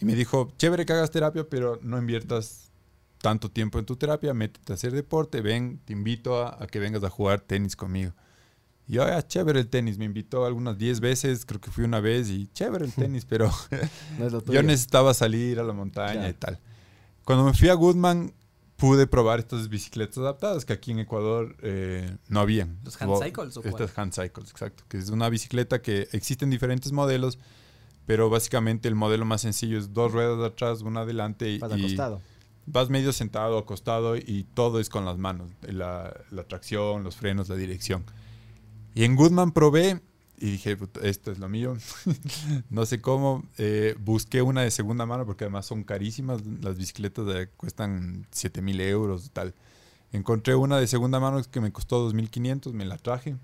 [0.00, 2.72] Y me dijo, chévere que hagas terapia, pero no inviertas
[3.18, 6.80] tanto tiempo en tu terapia, métete a hacer deporte, ven, te invito a, a que
[6.80, 8.12] vengas a jugar tenis conmigo.
[8.88, 12.00] Y yo, ah, chévere el tenis, me invitó algunas 10 veces, creo que fui una
[12.00, 13.50] vez y chévere el tenis, pero
[14.18, 16.28] No yo necesitaba salir a la montaña Claro.
[16.28, 16.58] y tal.
[17.24, 18.32] Cuando me fui a Goodman,
[18.76, 22.78] pude probar estas bicicletas adaptadas que aquí en Ecuador eh, no habían.
[22.84, 23.72] ¿Los hand cycles o cuál?
[23.72, 24.84] Estas hand cycles, exacto.
[24.88, 27.38] Que es una bicicleta que existen diferentes modelos,
[28.04, 32.20] pero básicamente el modelo más sencillo es dos ruedas atrás, una adelante y, Vas acostado.
[32.66, 35.50] vas medio sentado, acostado y todo es con las manos.
[35.62, 38.04] La, la tracción, los frenos, la dirección.
[38.94, 40.02] Y en Goodman probé
[40.38, 41.76] y dije, "Puta, esto es lo mío.
[42.70, 43.44] no sé cómo.
[43.58, 46.42] eh, busqué una de segunda mano porque además son carísimas.
[46.62, 49.54] Las bicicletas de- cuestan 7 mil euros y tal.
[50.12, 53.36] Encontré una de segunda mano que me costó 2.500, me la traje.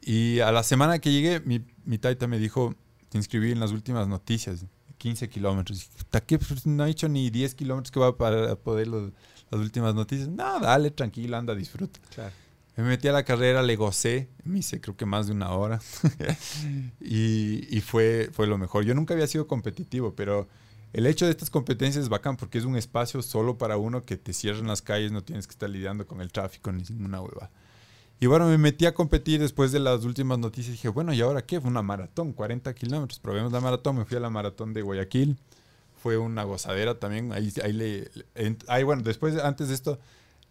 [0.00, 2.74] Y a la semana que llegué, mi, mi taita me dijo,
[3.08, 4.64] te inscribí en las últimas noticias,
[4.98, 5.84] 15 kilómetros.
[5.84, 6.38] Y, "Puta, ¿qué?
[6.38, 9.12] Pues no he hecho ni 10 kilómetros que va para poder los-
[9.50, 10.28] las últimas noticias.
[10.28, 12.00] No, dale, tranquilo, anda, disfruta.
[12.14, 12.32] Claro.
[12.76, 15.80] Me metí a la carrera, le gocé, me hice creo que más de una hora
[17.00, 18.84] y, fue, fue lo mejor.
[18.84, 20.48] Yo nunca había sido competitivo, pero
[20.92, 24.16] el hecho de estas competencias es bacán porque es un espacio solo para uno que
[24.16, 27.50] te cierran las calles, no tienes que estar lidiando con el tráfico ni ninguna hueva.
[28.22, 30.74] Y bueno, me metí a competir después de las últimas noticias.
[30.74, 31.60] Dije, bueno, ¿y ahora qué?
[31.60, 33.18] Fue una maratón, 40 kilómetros.
[33.18, 33.96] Probemos la maratón.
[33.96, 35.36] Me fui a la maratón de Guayaquil.
[35.96, 37.32] Fue una gozadera también.
[37.32, 38.08] Ahí, le,
[38.68, 39.98] ahí, bueno, después, antes de esto,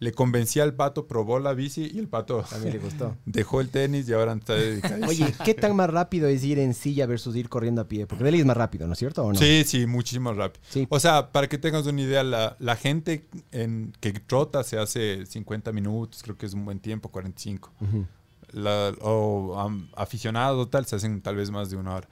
[0.02, 3.16] le convencí al pato, probó la bici y el pato También le gustó.
[3.24, 5.06] dejó el tenis y ahora está dedicado.
[5.06, 8.08] Oye, ¿qué tan más rápido es ir en silla versus ir corriendo a pie?
[8.08, 9.22] Porque Rally es más rápido, ¿no es cierto?
[9.24, 9.38] ¿O no?
[9.38, 10.64] Sí, sí, muchísimo más rápido.
[10.68, 10.88] Sí.
[10.90, 15.24] O sea, para que tengas una idea, la, la gente en, que trota se hace
[15.24, 17.70] 50 minutos, creo que es un buen tiempo, 45.
[17.80, 18.04] Ujú.
[18.54, 22.08] La- o am, aficionados tal, se hacen tal vez más de una hora.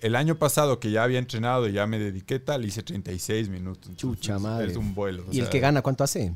[0.00, 3.90] El año pasado que ya había entrenado y ya me dediqué tal, hice 36 minutos.
[3.90, 4.72] Entonces, Chucha madre.
[4.72, 5.24] Es un vuelo.
[5.28, 6.34] o ¿Y el que gana cuánto hace?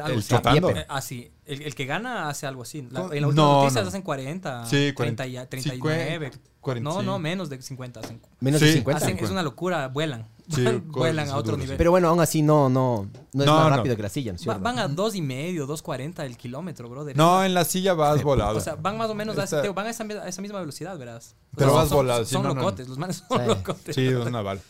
[0.00, 0.28] Algo El así.
[0.28, 0.70] trotando.
[0.70, 1.30] Eh, Ah, sí.
[1.44, 2.82] El, el que gana hace algo así.
[2.90, 3.88] La- en la última No, noticia no.
[3.88, 6.30] hacen 40, Sí, 30 40, y- 39.
[6.60, 7.06] 40, no, sí.
[7.06, 8.20] no, menos de 50 hacen.
[8.40, 8.66] Menos Sí.
[8.66, 9.04] de 50.
[9.06, 10.28] Hacen- es una locura, vuelan.
[10.50, 11.76] Sí, vuelan a otro nivel.
[11.76, 13.76] Pero bueno, aún así no, no, no es No, más no.
[13.76, 14.62] rápido que la silla, ¿no es Va- cierto?
[14.62, 17.16] van a dos y medio, 2.40 el kilómetro, brother.
[17.16, 18.56] No, en la silla vas volado.
[18.58, 20.42] O sea, van más o menos a, ese- Esta- te- van a esa, a esa
[20.42, 21.34] misma velocidad, verás.
[21.54, 22.60] O Pero sea, vas son, volado, sí, Son no, no, no.
[22.62, 23.46] locotes, los manes son Sí.
[23.46, 23.94] locotes.
[23.94, 24.60] Sí, es una bala.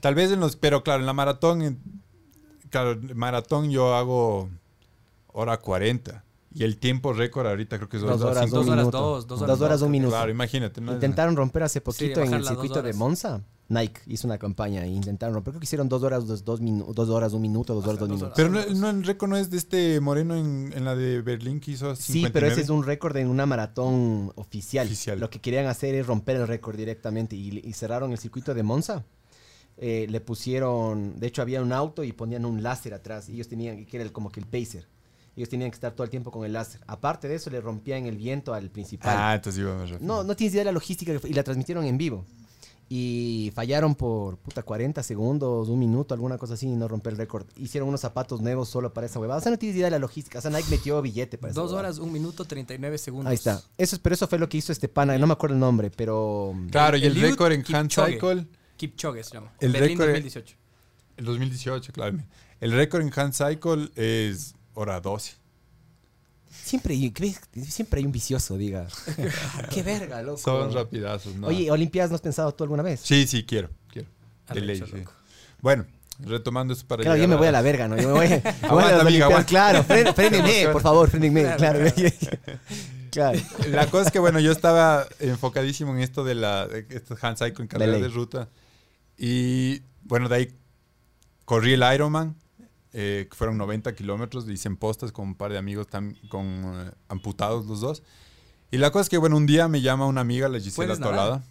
[0.00, 1.78] Tal vez en los, pero claro, en la maratón,
[2.70, 4.48] claro, en maratón yo hago
[5.32, 8.72] hora 40 y el tiempo récord ahorita creo que es Dos dos horas, dos un
[8.72, 10.10] horas, dos, dos horas, Dos horas, dos, un minuto.
[10.12, 10.80] Claro, imagínate.
[10.80, 10.92] ¿no?
[10.92, 12.92] Intentaron romper hace poquito en el circuito de.
[12.92, 13.40] Monza.
[13.68, 15.52] Nike hizo una campaña e intentaron romper.
[15.52, 18.08] Creo que hicieron dos horas, dos, dos, minu- dos horas, un minuto, dos horas, dos
[18.08, 18.32] dos minutos.
[18.34, 21.60] Pero no, no, el récord no es de este Moreno en, en la de Berlín
[21.60, 22.00] que hizo 59.
[22.26, 24.88] Sí, pero ese es un récord en una maratón oficial.
[24.88, 25.20] Oficial.
[25.20, 28.64] Lo que querían hacer es romper el récord directamente y, y cerraron el circuito de
[28.64, 29.04] Monza.
[29.76, 33.28] Eh, le pusieron, de hecho había un auto y ponían un láser atrás.
[33.28, 34.88] Y ellos tenían, que era el- como que el pacer.
[35.36, 36.80] Ellos tenían que estar todo el tiempo con el láser.
[36.86, 39.16] Aparte de eso, le rompían el viento al principal.
[39.16, 39.98] Ah, entonces iba rápido.
[40.00, 42.26] No, no tienes idea de la logística que fue- y la transmitieron en vivo.
[42.92, 47.18] Y fallaron por puta 40 segundos, un minuto, alguna cosa así y no romper el
[47.18, 47.46] récord.
[47.56, 49.38] Hicieron unos zapatos nuevos solo para esa huevada.
[49.38, 50.40] O sea, no tienes idea de la logística.
[50.40, 53.30] O sea, Nike metió billete para esa Dos horas, un minuto, 39 segundos.
[53.30, 53.62] Ahí está.
[53.78, 55.16] Eso, es- pero eso fue lo que hizo este pana.
[55.18, 56.52] No me acuerdo el nombre, pero.
[56.72, 59.52] Claro, y el récord en hand cycle, Kipchoge se llama.
[59.60, 60.56] El Berlín récord- 2018.
[61.16, 62.18] el 2018, claro.
[62.58, 65.34] El récord en hand cycle es hora 12.
[66.50, 67.12] Siempre hay,
[67.68, 68.86] siempre hay un vicioso, diga.
[69.72, 70.38] Qué verga, loco.
[70.38, 71.46] Son rapidazos, ¿no?
[71.46, 73.00] Oye, ¿Olimpiadas no has pensado tú alguna vez?
[73.02, 74.08] Sí, sí, quiero, quiero.
[74.48, 74.98] De Arrecho, ley, sí.
[74.98, 75.12] loco.
[75.60, 75.86] Bueno,
[76.18, 77.96] retomando eso para Claro, yo me voy a la verga, ¿no?
[77.96, 79.44] Yo me voy, a las Aguanta, amiga.
[79.44, 81.42] Claro, fren- frénenme, por favor, frénenme.
[81.56, 81.80] Claro,
[83.10, 83.70] Claro, claro.
[83.70, 87.36] La cosa es que, bueno, yo estaba enfocadísimo en esto de la de este hand
[87.38, 88.02] cycle en carrera ley.
[88.02, 88.48] de ruta.
[89.18, 90.54] Y, bueno, de ahí
[91.44, 92.36] corrí el Ironman,
[92.92, 96.46] eh, que fueron 90 kilómetros, hice en postas con un par de amigos tam- con
[96.46, 98.02] eh, amputados los dos.
[98.70, 100.96] Y la cosa es que, bueno, un día me llama una amiga, la Gisela.
[100.96, 101.42] Tolada.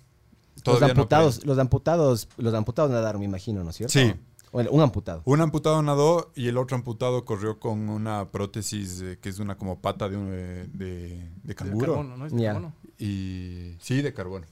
[0.56, 3.94] Los Todavía no amputados, los amputados, los amputados nadaron, me imagino, ¿no es cierto?
[3.94, 4.14] Sí.
[4.52, 5.22] Bueno, un amputado.
[5.26, 9.56] Un amputado nadó y el otro amputado corrió con una prótesis eh, que es una
[9.58, 10.88] como pata de, un, eh, de,
[11.20, 11.94] de De canguro.
[11.94, 12.26] carbono, ¿no?
[12.26, 12.74] Es de carbono.
[12.98, 14.48] Y sí, de carbono.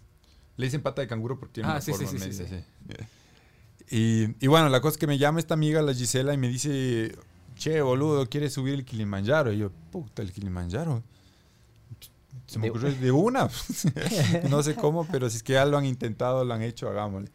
[0.55, 2.63] Le dicen pata de canguro porque tiene Ah, una sí, sí, forma sí, sí, media,
[2.89, 3.05] sí.
[3.89, 6.49] Y, y bueno, la cosa es que me llama esta amiga, la Gisela, y me
[6.49, 7.15] dice,
[7.55, 9.51] che, boludo, ¿quieres subir el Kilimanjaro?
[9.53, 11.03] Y yo, puta, el Kilimanjaro.
[12.47, 13.49] Se me De- ocurrió de una.
[14.49, 17.29] no sé cómo, pero si es que ya lo han intentado, lo han hecho, hagámosle.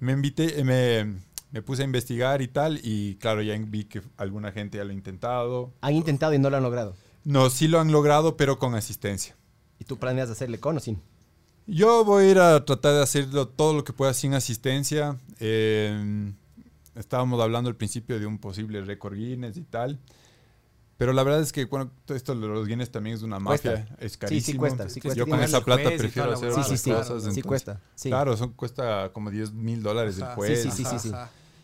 [0.00, 4.02] Me invité, eh, me, me puse a investigar y tal, y claro, ya vi que
[4.16, 5.72] alguna gente ya lo ha intentado.
[5.80, 6.94] Han intentado y no lo han logrado.
[7.24, 9.34] No, sí lo han logrado, pero con asistencia.
[9.78, 11.00] ¿Y tú planeas hacerle con o sin?
[11.66, 15.16] Yo voy a ir a tratar de hacerlo todo lo que pueda sin asistencia.
[15.40, 16.32] Eh,
[16.94, 19.98] estábamos hablando al principio de un posible récord Guinness y tal.
[20.96, 23.72] Pero la verdad es que bueno, todo esto de los Guinness también es una mafia.
[23.72, 23.96] Cuesta.
[23.98, 24.52] Es carísimo.
[24.52, 25.18] sí cuesta, sí cuesta.
[25.18, 27.06] Yo con esa plata prefiero hacer Sí, sí, cosas.
[27.06, 27.80] Sí entonces- cuesta.
[27.94, 28.08] Sí.
[28.10, 30.62] Claro, son, cuesta como 10 mil dólares el juez.
[30.62, 31.12] Sí, sí, sí, sí.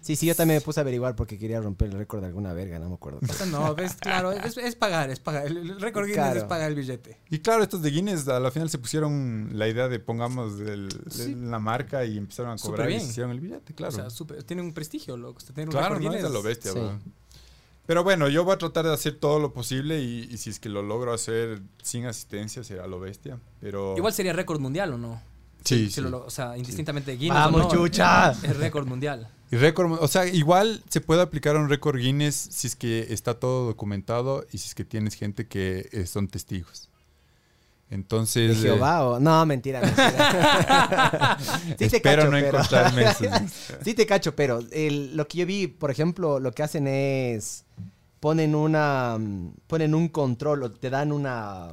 [0.01, 2.53] Sí, sí, yo también me puse a averiguar porque quería romper el récord de alguna
[2.53, 3.21] verga, no me acuerdo.
[3.29, 5.47] O sea, no, ves, claro, es, es pagar, es pagar.
[5.47, 6.39] El, récord Guinness Claro.
[6.39, 7.19] es pagar el billete.
[7.31, 10.89] Y claro, estos de Guinness a la final se pusieron la idea de pongamos el-
[11.11, 11.35] Sí.
[11.35, 13.07] la marca y empezaron a cobrar y bien.
[13.09, 13.93] hicieron el billete, claro.
[13.93, 15.39] O sea, súper- tiene un prestigio, loco.
[15.39, 16.33] Usted tiene un claro, récord no es Guinness.
[16.33, 16.81] lo bestia, Sí.
[17.87, 20.61] Pero bueno, yo voy a tratar de hacer todo lo posible y, y si es
[20.61, 23.41] que lo logro hacer sin asistencia será lo bestia.
[23.61, 25.21] Pero Igual sería récord mundial, ¿o no?
[25.65, 27.39] Sí, lo o sea, indistintamente de Guinness.
[27.39, 28.31] ¡Vamos, o no, chucha!
[28.33, 29.29] Es récord mundial.
[29.51, 33.13] Y récord, o sea, igual se puede aplicar a un récord Guinness si es que
[33.13, 36.89] está todo documentado y si es que tienes gente que eh, son testigos.
[37.89, 39.19] ¿De Entonces, eh, Jehová o...?
[39.19, 41.37] No, mentira, mentira.
[41.71, 42.47] sí te espero cacho, no pero...
[42.47, 43.29] encontrarme esos.
[43.85, 47.65] sí te cacho, pero el- lo que yo vi, por ejemplo, lo que hacen es...
[48.21, 49.17] Ponen una...
[49.19, 51.71] mm, Ponen un control o te dan una...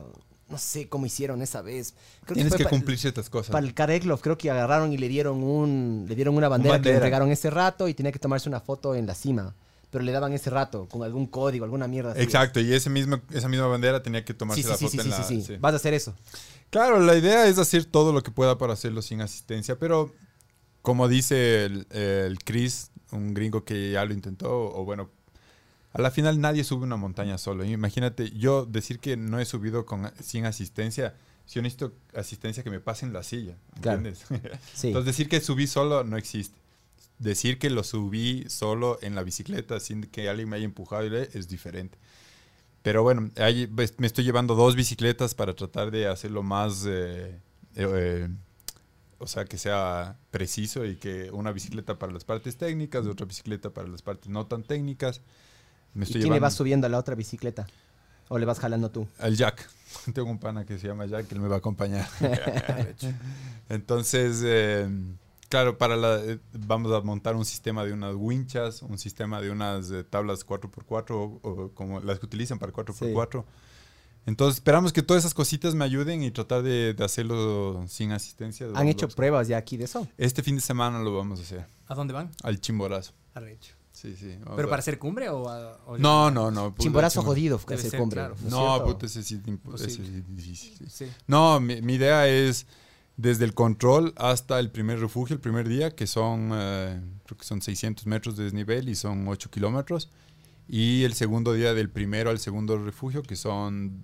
[0.50, 1.94] No sé cómo hicieron esa vez.
[2.24, 3.52] Creo Tienes que cumplir ciertas cosas.
[3.52, 6.90] Para el Kareklov creo que agarraron y le dieron un le dieron una bandera, que
[6.90, 9.56] le entregaron ese rato y tenía que tomarse una foto en la cima.
[9.90, 12.22] Pero le daban ese rato con algún código, alguna mierda así.
[12.22, 15.00] Exacto, y ese mismo, esa misma bandera tenía que tomarse Sí, sí, la foto sí,
[15.00, 15.24] en la...
[15.24, 15.42] sí, sí.
[15.48, 15.58] sí.
[15.60, 16.14] Vas a hacer eso.
[16.70, 20.14] Claro, la idea es hacer todo lo que pueda para hacerlo sin asistencia, pero
[20.82, 25.10] como dice el, el Chris, un gringo que ya lo intentó, o bueno,
[25.94, 27.64] a la final nadie sube una montaña solo.
[27.64, 32.70] Imagínate, yo decir que no he subido con, sin asistencia, si yo necesito asistencia que
[32.70, 34.00] me pasen la silla, Claro.
[34.00, 34.26] ¿entiendes?
[34.74, 34.88] Sí.
[34.88, 36.58] Entonces decir que subí solo no existe.
[37.20, 41.48] Decir que lo subí solo en la bicicleta sin que alguien me haya empujado es
[41.48, 41.98] diferente.
[42.84, 47.38] Pero bueno, ahí, pues, me estoy llevando dos bicicletas para tratar de hacerlo más, eh,
[47.76, 48.30] eh,
[49.18, 53.72] o sea, que sea preciso y que una bicicleta para las partes técnicas otra bicicleta
[53.72, 55.22] para las partes no tan técnicas.
[55.98, 57.68] Me ¿Y estoy quién le vas subiendo a la otra bicicleta?
[58.30, 59.08] ¿O le vas jalando tú?
[59.20, 59.68] al Jack.
[60.14, 62.08] Tengo un pana que se llama Jack, él me va a acompañar.
[63.70, 64.88] Entonces, eh,
[65.50, 69.50] claro, para la, eh, vamos a montar un sistema de unas winchas, un sistema de
[69.50, 73.44] unas eh, tablas 4x4 o, o como las que utilizan para 4x4.
[74.28, 78.68] Entonces, esperamos que todas esas cositas me ayuden y tratar de, de hacerlo sin asistencia.
[78.76, 80.06] ¿Han hecho pruebas ya aquí de eso?
[80.18, 82.30] Este fin de semana lo vamos a hacer, ¿A dónde van?
[82.44, 83.14] al chimborazo.
[83.34, 83.77] Arrecho.
[84.00, 84.38] Sí, sí.
[84.56, 85.50] ¿Pero a- para hacer cumbre o...?
[85.50, 86.70] a- o- No, no, no.
[86.72, 88.16] puta, Chimborazo chimbo- jodido que ser, cumbre.
[88.18, 88.36] claro.
[88.42, 88.86] ¿no es No, cierto?
[88.86, 89.42] puta, ese sí,
[89.74, 90.78] ese sí es difícil.
[90.78, 91.06] sí.
[91.06, 91.12] Sí.
[91.26, 92.68] No, mi, mi idea es
[93.16, 97.46] desde el control hasta el primer refugio, el primer día, que son, eh, creo que
[97.46, 100.10] son 600 metros de desnivel y son 8 kilómetros.
[100.70, 104.04] Y el segundo día del primero al segundo refugio, que son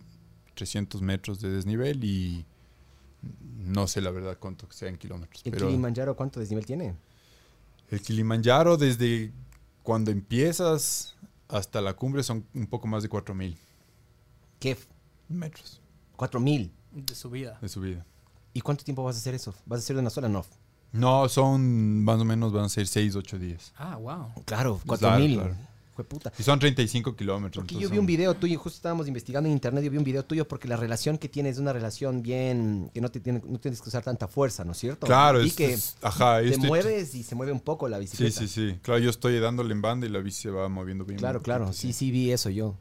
[0.55, 2.45] 300 metros de desnivel y
[3.57, 5.41] no sé la verdad cuánto sea en kilómetros.
[5.45, 6.95] ¿El pero Kilimanjaro cuánto desnivel tiene?
[7.91, 9.31] el Kilimanjaro desde
[9.83, 11.15] cuando empiezas
[11.49, 13.55] hasta la cumbre son un poco más de 4.000
[14.59, 14.77] ¿Qué?
[15.29, 15.81] metros
[16.15, 16.71] ¿Cuatro mil?
[16.91, 17.57] De su vida.
[17.61, 18.05] de subida.
[18.53, 19.53] ¿Y cuánto tiempo vas a hacer eso?
[19.65, 20.29] ¿Vas a hacer de una sola?
[20.29, 20.45] No.
[20.91, 23.73] No, son más o menos, van a ser 6, 8 días.
[23.77, 24.31] Ah, wow.
[24.45, 25.39] Claro, cuatro Claro, mil.
[25.39, 25.55] claro.
[25.95, 26.33] Fue puta.
[26.39, 27.61] Y son 35 kilómetros.
[27.61, 30.03] Porque entonces yo vi un video tuyo, justo estábamos investigando en internet, yo vi un
[30.03, 33.43] video tuyo porque la relación que tienes es una relación bien, que no, te tiene,
[33.45, 35.05] no tienes que usar tanta fuerza, ¿no es cierto?
[35.05, 37.97] Claro, y es, que es- ajá, te estoy- mueves y se mueve un poco la
[37.97, 38.39] Sí, bicicleta.
[38.39, 38.79] sí, sí.
[38.81, 41.19] Claro, yo estoy dándole en banda y la bici se va moviendo bien.
[41.19, 42.75] Claro, claro, sí, sí vi eso yo,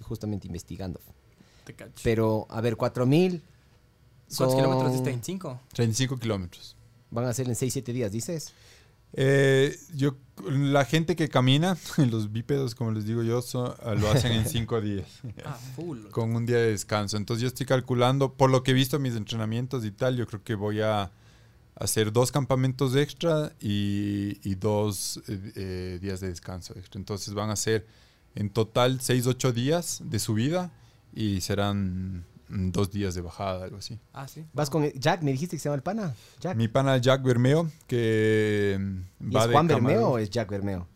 [0.00, 1.00] justamente investigando.
[1.64, 1.92] Te cacho.
[2.02, 3.42] Pero, a ver, cuatro mil
[4.36, 5.10] ¿Cuántos son- kilómetros diste?
[5.12, 5.60] ¿25?
[5.74, 6.76] 35 kilómetros.
[7.10, 8.52] van a ser en 6, 7 días, dices.
[9.16, 10.16] Eh, yo,
[10.48, 11.76] la gente que camina,
[12.10, 15.06] los bípedos, como les digo yo, so- lo hacen en 5 días.
[15.44, 15.98] Ah, full.
[16.10, 17.16] con un día de descanso.
[17.16, 20.26] Entonces yo estoy calculando, por lo que he visto en mis entrenamientos y tal, yo
[20.26, 21.10] creo que voy a
[21.76, 26.98] hacer dos campamentos extra y, y dos eh, eh, días de descanso extra.
[27.00, 27.86] Entonces van a ser
[28.36, 30.72] en total 6, 8 días de subida
[31.12, 33.98] y serán dos días de bajada, algo así.
[34.12, 34.44] Ah, sí.
[34.52, 36.14] Vas con Jack, me dijiste que se llama el pana.
[36.40, 36.56] Jack.
[36.56, 40.30] Mi pana Jack Bermeo, que mm, ¿Y va es de Juan camarón- Bermeo o es
[40.30, 40.86] Jack Bermeo?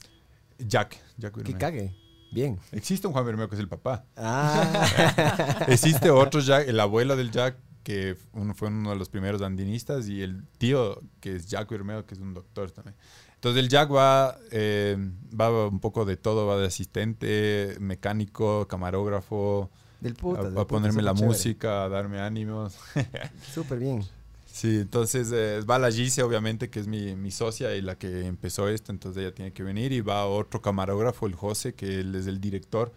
[0.59, 1.59] Jack, Jack Que Bermeo.
[1.59, 1.95] cague.
[2.33, 2.59] Bien.
[2.73, 4.05] Existe un Juan Bermeo que es el papá.
[4.17, 5.65] Ah.
[5.69, 10.09] Existe otro Jack, el abuelo del Jack, que uno fue uno de los primeros andinistas,
[10.09, 12.95] y el tío, que es Jack Bermeo, que es un doctor también.
[13.37, 14.97] Entonces el Jack va, eh,
[15.41, 20.41] va un poco de todo, va de asistente, mecánico, camarógrafo, del puta.
[20.41, 21.27] a, del a puta, ponerme la chévere.
[21.29, 22.77] música, a darme ánimos.
[23.55, 24.05] Súper bien.
[24.47, 28.27] Sí, entonces eh, va la Gise, obviamente, que es mi, mi socia y la que
[28.27, 32.15] empezó esto, entonces ella tiene que venir, y va otro camarógrafo, el José, que él
[32.17, 32.93] es el director.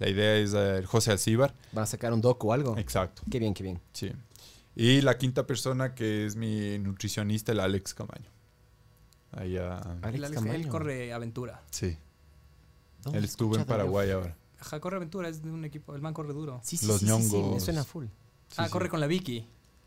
[0.00, 1.54] La idea es eh, el José Alcíbar.
[1.72, 2.76] ¿Van a sacar un docu o algo?
[2.78, 3.22] Exacto.
[3.30, 3.80] Qué bien, qué bien.
[3.92, 4.10] Sí.
[4.74, 8.28] Y la quinta persona que es mi nutricionista, el Alex Camaño.
[9.30, 9.78] Allá.
[10.02, 10.54] Alex El Alex- Camaño.
[10.54, 11.62] él corre aventura.
[11.70, 11.96] Sí.
[13.04, 13.64] ¿Dónde Él estuvo en?
[13.66, 14.36] Paraguay ahora.
[14.64, 15.94] Ajá, corre aventura, es de un equipo.
[15.94, 16.60] El man corre duro.
[16.64, 17.62] Sí, sí, Los sí, sí, sí, me ñongos.
[17.62, 18.06] suena full.
[18.06, 18.70] Sí, ah, sí.
[18.70, 19.46] corre con la Vicky.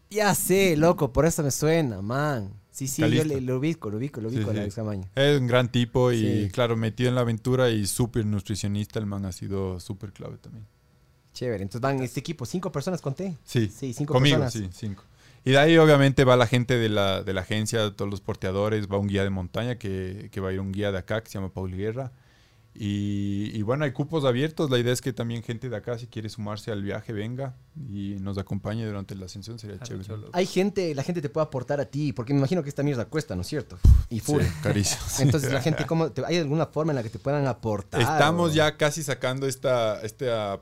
[0.09, 2.53] Ya sé, loco, por eso me suena, man.
[2.71, 3.27] Sí, sí, Calista.
[3.27, 4.59] yo le, lo ubico, lo ubico, lo Sí, ubico, sí.
[4.59, 5.09] Alex Camaño.
[5.15, 6.49] Es un gran tipo y, Sí.
[6.51, 8.99] claro, metido en la aventura y súper nutricionista.
[8.99, 10.65] El man ha sido súper clave también.
[11.33, 11.63] Chévere.
[11.63, 13.35] Entonces van este equipo, cinco personas conté.
[13.43, 14.71] Sí, Sí, cinco conmigo, personas.
[14.73, 15.03] sí, cinco.
[15.43, 18.87] Y de ahí, obviamente, va la gente de la, de la agencia, todos los porteadores,
[18.87, 21.29] va un guía de montaña que, que va a ir un guía de acá que
[21.29, 22.11] se llama Paul Guerra.
[22.79, 24.69] Y, y bueno, hay cupos abiertos.
[24.69, 28.17] La idea es que también gente de acá, si quiere sumarse al viaje, venga y
[28.19, 29.57] nos acompañe durante la ascensión.
[29.57, 30.07] Sería chévere.
[30.33, 33.05] Hay gente, la gente te puede aportar a ti, porque me imagino que esta mierda
[33.05, 33.79] cuesta, ¿no es cierto?
[34.11, 34.43] Y full.
[34.43, 35.01] Sí, carísimo.
[35.19, 37.99] Entonces la gente, ¿cómo te- ¿hay alguna forma en la que te puedan aportar?
[37.99, 40.59] Estamos o- ya casi sacando esta, esta,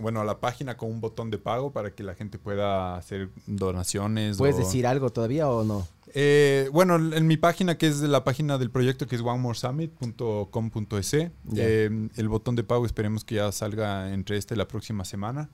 [0.00, 4.36] bueno, la página con un botón de pago para que la gente pueda hacer donaciones.
[4.38, 5.86] ¿Puedes o- decir algo todavía o no?
[6.14, 11.14] Eh, bueno, en mi página, que es la página del proyecto, que es onemoresummit.com.es,
[11.56, 15.48] eh, el botón de pago esperemos que ya salga entre esta y la próxima semana.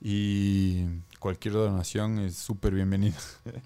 [0.00, 0.84] Y
[1.22, 3.14] cualquier donación es súper bienvenida.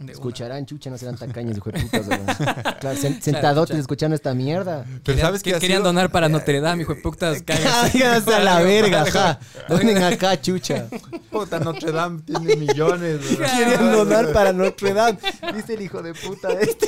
[0.06, 2.06] Escucharán, chucha, no serán tacaños, hijo de putas.
[2.08, 2.26] weón.
[2.26, 4.84] Claro, sen- sentadotes escuchando esta mierda.
[4.84, 7.42] Pero Querían- sabes que querían sido- donar para Notre Dame, hijo de putas.
[7.42, 7.92] cáiganse.
[7.98, 9.40] Cáiganse a la verga, ajá.
[9.68, 10.86] Donen acá, chucha.
[11.30, 13.20] Puta, Notre Dame tiene millones.
[13.26, 15.18] Quieren donar para Notre Dame.
[15.54, 16.86] Dice el hijo de puta este.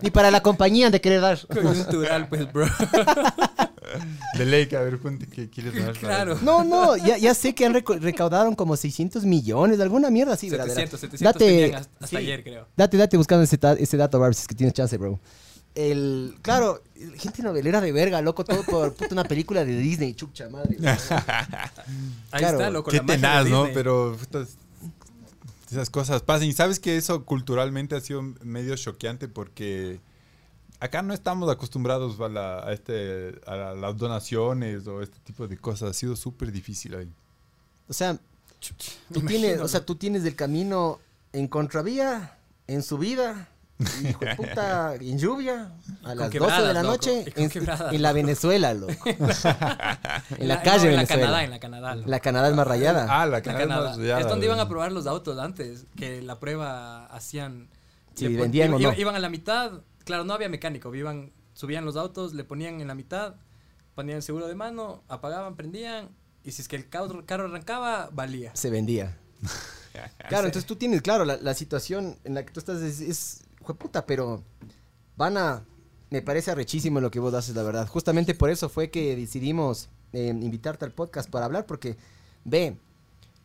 [0.00, 1.38] Ni para la compañía de querer dar.
[1.46, 2.66] Coyuntural, pues, bro.
[4.38, 6.38] De ley, que a ver, ponte que quieres para Claro.
[6.42, 10.66] No, no, ya, ya sé que han recaudaron como 600 millones, alguna mierda así, ¿verdad?
[10.66, 12.16] 700, 700 Date, hasta, hasta sí.
[12.16, 12.66] ayer, creo.
[12.76, 15.18] Date, date buscando ese, ese dato, Barbs, que tienes chance, bro.
[15.74, 16.82] El, claro,
[17.16, 20.76] gente novelera de verga, loco, todo por puta, una película de Disney, chucha madre.
[22.30, 22.58] Ahí Claro.
[22.58, 22.90] está, loco.
[22.92, 23.64] Qué la magia de tenaz, ¿no?
[23.64, 23.74] Disney.
[23.74, 24.16] Pero
[25.70, 26.46] esas cosas pasan.
[26.46, 29.98] Y sabes que eso culturalmente ha sido medio choqueante porque
[30.84, 35.56] acá no estamos acostumbrados a, la- a este, a las donaciones o este tipo de
[35.56, 35.90] cosas.
[35.90, 37.12] Ha sido súper difícil ahí.
[37.88, 38.16] O sea,
[39.12, 40.98] tú tienes, o sea, tú tienes el camino
[41.32, 43.48] en contravía, en subida,
[44.02, 45.72] hijo de puta, en lluvia,
[46.04, 47.50] a las 12 de la loco, noche, en,
[47.94, 48.92] en la Venezuela, loco.
[49.06, 51.06] en la calle no, en la Venezuela.
[51.06, 51.94] Canadá, en la Canadá.
[51.96, 52.08] loco.
[52.10, 53.06] La Canadá es más rayada.
[53.10, 53.88] Ah, la La Canadá Canadá.
[53.90, 57.68] más rayada, es donde iban a probar los autos antes, que la prueba hacían...
[58.18, 58.92] Pon- vendían o no.
[58.94, 59.72] Iban a la mitad,
[60.04, 63.36] claro, no había mecánico, iban, subían los autos, le ponían en la mitad,
[63.94, 66.10] ponían el seguro de mano, apagaban, prendían,
[66.44, 68.54] y si es que el carro, carro arrancaba, valía.
[68.54, 69.18] Se vendía.
[70.28, 73.44] Claro, entonces tú tienes, claro, la, la situación en la que tú estás es, es
[73.62, 74.42] jueputa, pero
[75.16, 75.64] van a,
[76.10, 77.86] me parece arrechísimo lo que vos haces, la verdad.
[77.86, 81.96] Justamente por eso fue que decidimos eh, invitarte al podcast para hablar, porque
[82.44, 82.78] ve,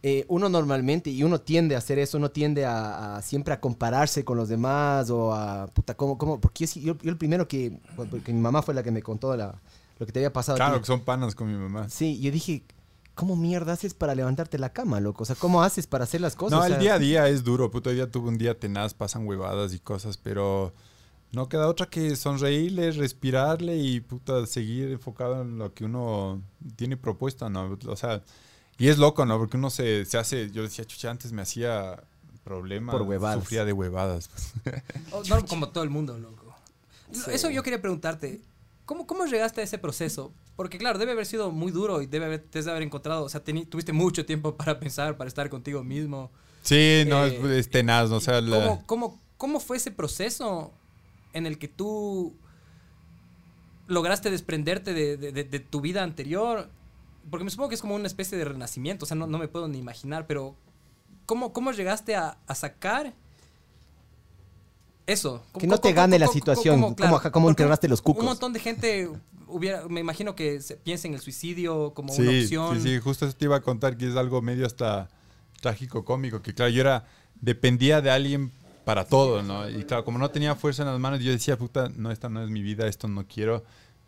[0.01, 3.59] eh, uno normalmente, y uno tiende a hacer eso, uno tiende a, a siempre a
[3.59, 6.39] compararse con los demás o a, puta, ¿cómo, cómo?
[6.39, 9.35] Porque yo, yo, yo el primero que, porque mi mamá fue la que me contó
[9.35, 9.59] la,
[9.99, 10.55] lo que te había pasado.
[10.55, 11.89] Claro, que son panas con mi mamá.
[11.89, 12.63] Sí, yo dije,
[13.13, 15.23] ¿cómo mierda haces para levantarte la cama, loco?
[15.23, 16.59] O sea, ¿cómo haces para hacer las cosas?
[16.59, 17.69] No, O el día a día es duro.
[17.69, 20.73] Puto, hoy día tuve un día tenaz, pasan huevadas y cosas, pero
[21.33, 26.41] no queda otra que sonreírle, respirarle y puta, seguir enfocado en lo que uno
[26.77, 27.77] tiene propuesta, ¿no?
[27.87, 28.23] O sea,
[28.79, 29.37] y es loco, ¿no?
[29.37, 32.01] Porque uno se, se hace, yo decía, chucha, antes me hacía
[32.43, 33.39] problemas, Por huevadas.
[33.39, 34.29] sufría de huevadas.
[34.63, 34.83] pues.
[35.11, 36.55] Oh, no, como todo el mundo, loco.
[37.31, 38.39] Eso yo quería preguntarte.
[38.85, 40.31] ¿Cómo, ¿Cómo llegaste a ese proceso?
[40.55, 43.67] Porque claro, debe haber sido muy duro y debe haber, haber encontrado, o sea, teni-
[43.69, 46.31] tuviste mucho tiempo para pensar, para estar contigo mismo.
[46.63, 48.15] Sí, no, es, Eh, es tenaz, ¿no?
[48.17, 50.71] O sea, la- ¿Cómo, cómo, ¿Cómo fue ese proceso
[51.33, 52.33] en el que tú
[53.87, 56.69] lograste desprenderte de, de- de- de tu vida anterior?
[57.29, 59.47] Porque me supongo que es como una especie de renacimiento, o sea, no, no me
[59.47, 60.55] puedo ni imaginar, pero
[61.25, 63.13] ¿cómo, cómo llegaste a, a sacar
[65.07, 65.43] eso?
[65.57, 66.95] Que no te gane la situación,
[67.31, 68.21] cómo- enterraste los cucos.
[68.21, 69.09] Un montón de gente
[69.47, 72.81] hubiera, me imagino que se piensa en el suicidio como sí, una opción.
[72.81, 75.09] Sí, sí, justo eso te iba a contar que es algo medio hasta
[75.61, 77.05] trágico cómico, que claro, yo era,
[77.41, 78.51] dependía de alguien
[78.85, 79.69] para todo, ¿no?
[79.69, 82.43] Y claro, como no tenía fuerza en las manos, yo decía, puta, no, esta no
[82.43, 83.63] es mi vida, esto no quiero,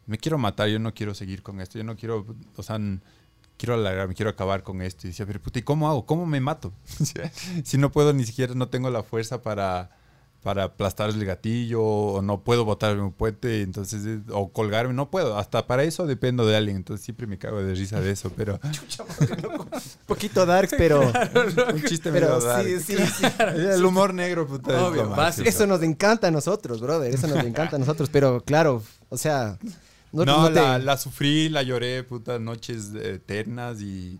[0.05, 2.79] me quiero matar, yo no quiero seguir con esto, yo no quiero, o sea,
[3.57, 5.07] quiero alargarme, quiero acabar con esto.
[5.07, 6.05] Y decía, pero puta, ¿y cómo hago?
[6.05, 6.73] ¿Cómo me mato?
[7.63, 9.91] si no puedo, ni siquiera, no tengo la fuerza para
[10.41, 15.11] para aplastar el gatillo o no puedo botar un puente entonces eh, o colgarme no
[15.11, 18.31] puedo hasta para eso dependo de alguien entonces siempre me cago de risa de eso
[18.35, 18.59] pero
[20.11, 21.01] Un poquito darks, pero...
[21.01, 22.67] un chiste Pero medio dark.
[22.67, 23.25] sí, sí, sí.
[23.37, 25.47] el humor negro puta es Obvio, máximo.
[25.47, 27.13] Eso nos encanta a nosotros, brother.
[27.13, 28.09] Eso nos encanta a nosotros.
[28.09, 29.57] Pero claro, o sea...
[30.25, 34.19] no, no te- la, la sufrí la lloré puta noches eternas y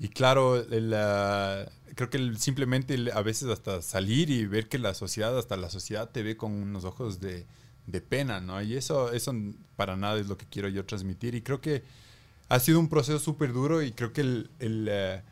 [0.00, 4.68] y claro el, ah, creo que el- simplemente el- a veces hasta salir y ver
[4.68, 7.46] que la sociedad hasta la sociedad te ve con unos ojos de,
[7.86, 9.32] de pena no y eso eso
[9.76, 11.82] para nada es lo que quiero yo transmitir y creo que
[12.48, 15.22] ha sido un proceso súper duro y creo que el, el, eh,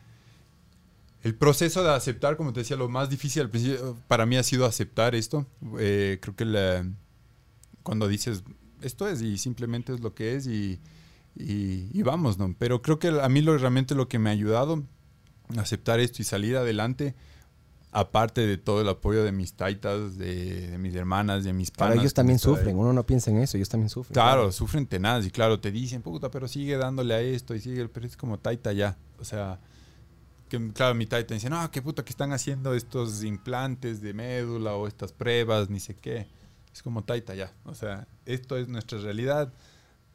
[1.23, 4.43] el proceso de aceptar, como te decía, lo más difícil al principio para mí ha
[4.43, 5.45] sido aceptar esto.
[5.79, 6.85] Eh, creo que la-
[7.83, 8.43] cuando dices,
[8.83, 10.79] esto es y simplemente es lo que es y,
[11.35, 12.55] y- y vamos, ¿no?
[12.57, 14.83] Pero creo que a mí lo, realmente lo que me ha ayudado
[15.57, 17.15] a aceptar esto y salir adelante,
[17.91, 21.91] aparte de todo el apoyo de mis taitas, de, de mis hermanas, de mis Claro,
[21.91, 22.01] panas.
[22.03, 22.75] ellos que también sufren.
[22.77, 24.13] Uno no piensa en eso, ellos también sufren.
[24.13, 27.87] Claro, sufren tenaz y claro, te dicen, puta, pero sigue dándole a esto y sigue,
[27.89, 28.97] pero es como taita ya.
[29.19, 29.59] O sea,
[30.49, 34.73] que claro, mi taita dice, no, qué puta que están haciendo estos implantes de médula
[34.75, 36.27] o estas pruebas, ni sé qué.
[36.73, 37.53] Es como taita ya.
[37.65, 39.53] O sea, esto es nuestra realidad.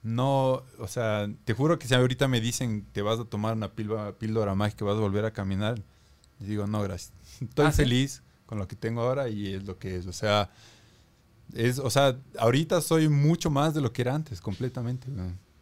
[0.02, 3.72] No, o sea, te juro que si ahorita me dicen te vas a tomar una
[3.72, 5.82] píldora, píldora mágica, vas a volver a caminar,
[6.40, 7.12] y digo, no, gracias.
[7.40, 7.78] Estoy Ah, ¿sí?
[7.82, 10.06] feliz con lo que tengo ahora y es lo que es.
[10.06, 10.50] O sea,
[11.54, 15.08] es, o sea, ahorita soy mucho más de lo que era antes, completamente.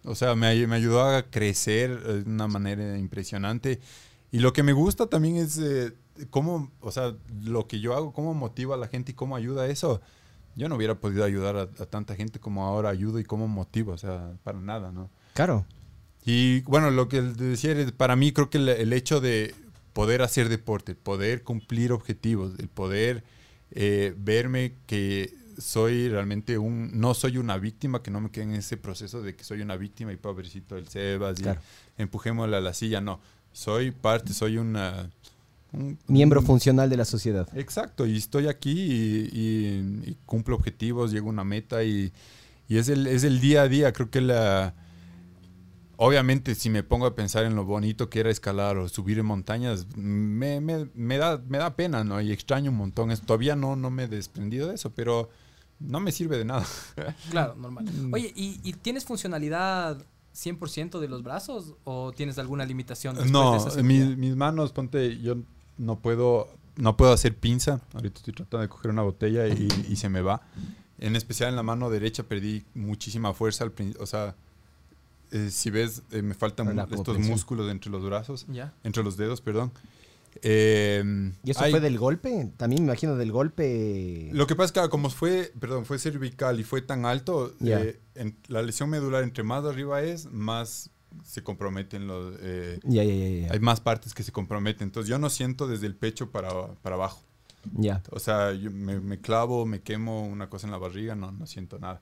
[0.05, 3.81] O sea, me, me ayudó a crecer eh, de una manera impresionante.
[4.31, 5.95] Y lo que me gusta también es eh,
[6.31, 9.63] cómo, o sea, lo que yo hago, cómo motiva a la gente y cómo ayuda
[9.63, 10.01] a eso.
[10.57, 13.93] Yo no hubiera podido ayudar a, a tanta gente como ahora ayudo y cómo motivo,
[13.93, 15.11] o sea, para nada, ¿no?
[15.35, 15.65] Claro.
[16.25, 19.55] Y bueno, lo que decía, es, para mí creo que el, el hecho de
[19.93, 23.23] poder hacer deporte, el poder cumplir objetivos, el poder
[23.71, 28.55] eh, verme que soy realmente un, no soy una víctima, que no me quede en
[28.55, 31.61] ese proceso de que soy una víctima y pobrecito del Sebas y Claro.
[31.97, 33.21] empujémosle a la silla, no.
[33.53, 35.11] Soy parte, soy una...
[35.73, 37.49] un- Miembro un- funcional de la sociedad.
[37.57, 42.13] Exacto, y estoy aquí y, y- y cumplo objetivos, llego a una meta y,
[42.69, 43.93] y es, el, es el día a día.
[43.93, 44.75] Creo que la...
[45.99, 49.25] Obviamente, si me pongo a pensar en lo bonito que era escalar o subir en
[49.25, 52.21] montañas, me, me- me da, me da pena, ¿no?
[52.21, 53.11] Y extraño un montón.
[53.11, 55.31] Es- todavía no, no me he desprendido de eso, pero
[55.81, 56.67] no me sirve de nada.
[57.31, 57.87] Claro, normal.
[58.13, 60.05] Oye, ¿y, y tienes funcionalidad
[60.35, 63.15] 100% de los brazos o tienes alguna limitación?
[63.17, 65.37] después de No, esa mis, mis manos, ponte, yo
[65.79, 67.81] no puedo, no puedo hacer pinza.
[67.95, 70.43] Ahorita estoy tratando de coger una botella y, y se me va.
[70.99, 73.65] En especial en la mano derecha perdí muchísima fuerza.
[73.65, 74.35] Al o sea,
[75.33, 78.73] eh, si ves, eh, me faltan estos músculos entre los brazos, Ya.
[78.85, 79.73] entre los dedos, perdón.
[80.43, 82.51] Eh, ¿Y eso hay- fue del golpe?
[82.57, 84.29] También me imagino del golpe.
[84.33, 87.55] Lo que pasa es que ah, como fue, perdón, fue cervical y fue tan alto,
[87.65, 90.91] eh, en- la lesión medular entre más arriba es, más
[91.25, 92.35] se comprometen los...
[92.41, 93.53] eh, Ya, ya, ya, ya.
[93.53, 94.89] hay más partes que se comprometen.
[94.89, 96.51] Entonces yo no siento desde el pecho para,
[96.83, 97.21] para abajo.
[97.75, 98.03] Ya.
[98.11, 101.47] O sea, yo me, me clavo, me quemo una cosa en la barriga, no, no
[101.47, 102.01] siento nada.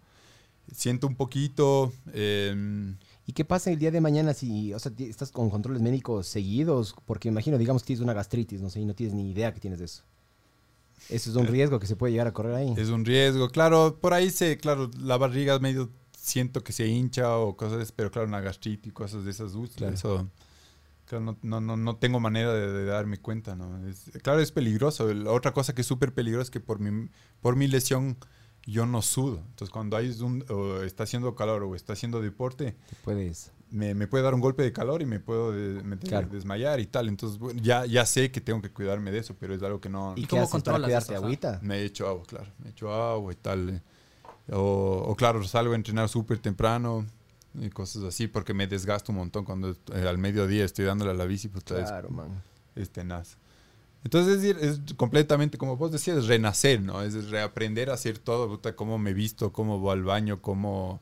[0.75, 1.93] Siento un poquito...
[2.13, 2.97] em,
[3.27, 6.95] ¿Y qué pasa el día de mañana si, o sea, estás con controles médicos seguidos?
[7.07, 9.61] Porque imagino, digamos que tienes una gastritis, no sé, y no tienes ni idea que
[9.61, 10.03] tienes de eso.
[11.09, 12.75] Eso es un riesgo que se puede llegar a correr ahí.
[12.77, 13.49] es un riesgo.
[13.51, 14.57] Claro, por ahí se...
[14.59, 15.91] Claro, la barriga medio
[16.25, 19.69] siento que se hincha o cosas, pero claro, una gastritis y cosas de esas, uy,
[19.69, 19.95] Claro.
[19.95, 20.29] eso...
[21.07, 23.87] Claro, no, no, no, no tengo manera de, de darme cuenta, ¿no?
[23.87, 25.13] Es- claro, es peligroso.
[25.13, 27.11] La otra cosa que es súper peligrosa es que por mi,
[27.43, 28.17] por mi lesión
[28.65, 29.37] yo no sudo.
[29.51, 33.53] Entonces, cuando hay un, o está haciendo calor o está haciendo deporte, Te puedes.
[33.71, 36.27] me, me puede dar un golpe de calor y me puedo de- me- Claro.
[36.33, 37.09] desmayar y tal.
[37.09, 39.91] Entonces, bueno, ya, ya sé que tengo que cuidarme de eso, pero es algo que
[39.91, 40.15] no...
[40.17, 41.11] ¿Y, ¿Y qué cómo para controlas?
[41.11, 41.17] Ajá.
[41.19, 41.59] ¿Agüita?
[41.63, 42.51] Me he hecho agua, claro.
[42.61, 43.83] Me he hecho agua y tal.
[44.51, 47.07] O, o claro, salgo a entrenar súper temprano
[47.59, 51.15] y cosas así porque me desgasto un montón cuando eh, al mediodía estoy dándole a
[51.15, 52.43] la bici, pues es- Claro, man.
[52.75, 53.37] es tenaz.
[54.03, 57.01] Entonces es, es completamente, como vos decías, es renacer, ¿no?
[57.01, 61.01] Es reaprender a hacer todo, puta, cómo me visto, cómo voy al baño, cómo,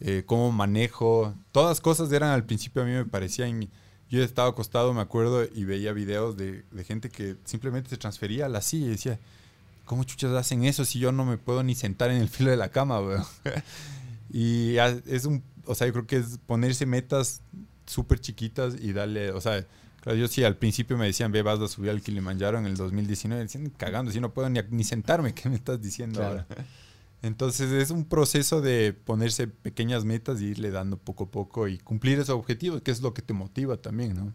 [0.00, 1.34] eh, cómo manejo.
[1.52, 3.68] Todas cosas eran al principio a mí me parecían...
[4.10, 8.44] Yo estaba acostado, me acuerdo, y veía videos de, de gente que simplemente se transfería
[8.46, 9.18] a la silla y decía,
[9.84, 12.56] ¿cómo chuchas hacen eso si yo no me puedo ni sentar en el filo de
[12.56, 13.24] la cama, weón?
[14.30, 17.42] y es un, o sea, yo creo que es ponerse metas
[17.86, 19.66] súper chiquitas y darle, o sea,
[20.00, 22.76] claro, yo sí al principio me decían, ve, vas a subir al Kilimanjaro en el
[22.76, 26.44] 2019, decían, cagando, si no puedo ni, ni sentarme, ¿qué me estás diciendo Claro.
[26.48, 26.66] ahora?
[27.22, 31.78] Entonces es un proceso de ponerse pequeñas metas y irle dando poco a poco y
[31.78, 34.34] cumplir esos objetivos, que es lo que te motiva también, ¿no?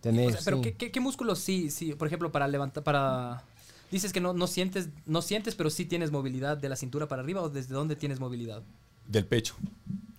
[0.00, 0.62] Tenés, O sea, pero sí.
[0.62, 3.42] ¿qué, qué, qué músculos sí, sí, por ejemplo, para levantar, para...
[3.90, 7.22] Dices que no, no sientes, no sientes, pero sí tienes movilidad de la cintura para
[7.22, 8.62] arriba o desde dónde tienes movilidad.
[9.06, 9.54] Del pecho.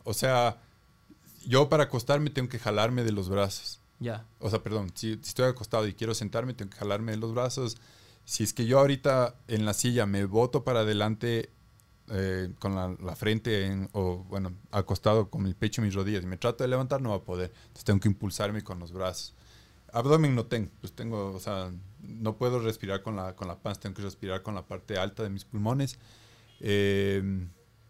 [0.03, 0.57] O sea,
[1.47, 3.79] yo para acostarme tengo que jalarme de los brazos.
[3.99, 4.25] Ya.
[4.39, 7.33] O sea, perdón, si, si estoy acostado y quiero sentarme, tengo que jalarme de los
[7.33, 7.77] brazos.
[8.25, 11.49] Si es que yo ahorita en la silla me boto para adelante
[12.09, 16.23] eh, con la, la frente en- o, bueno, acostado con el pecho y mis rodillas
[16.23, 17.51] y me trato de levantar, no va a poder.
[17.61, 19.33] Entonces tengo que impulsarme con los brazos.
[19.93, 21.71] Abdomen no tengo, pues tengo, o sea,
[22.01, 25.23] no puedo respirar con la, con la panza, tengo que respirar con la parte alta
[25.23, 25.97] de mis pulmones.
[26.59, 27.21] Eh,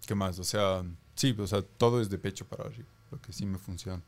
[0.06, 0.40] ¿Qué más?
[0.40, 0.84] O sea,
[1.16, 4.02] sí, o sea, todo es de pecho para arriba, lo que sí me funciona.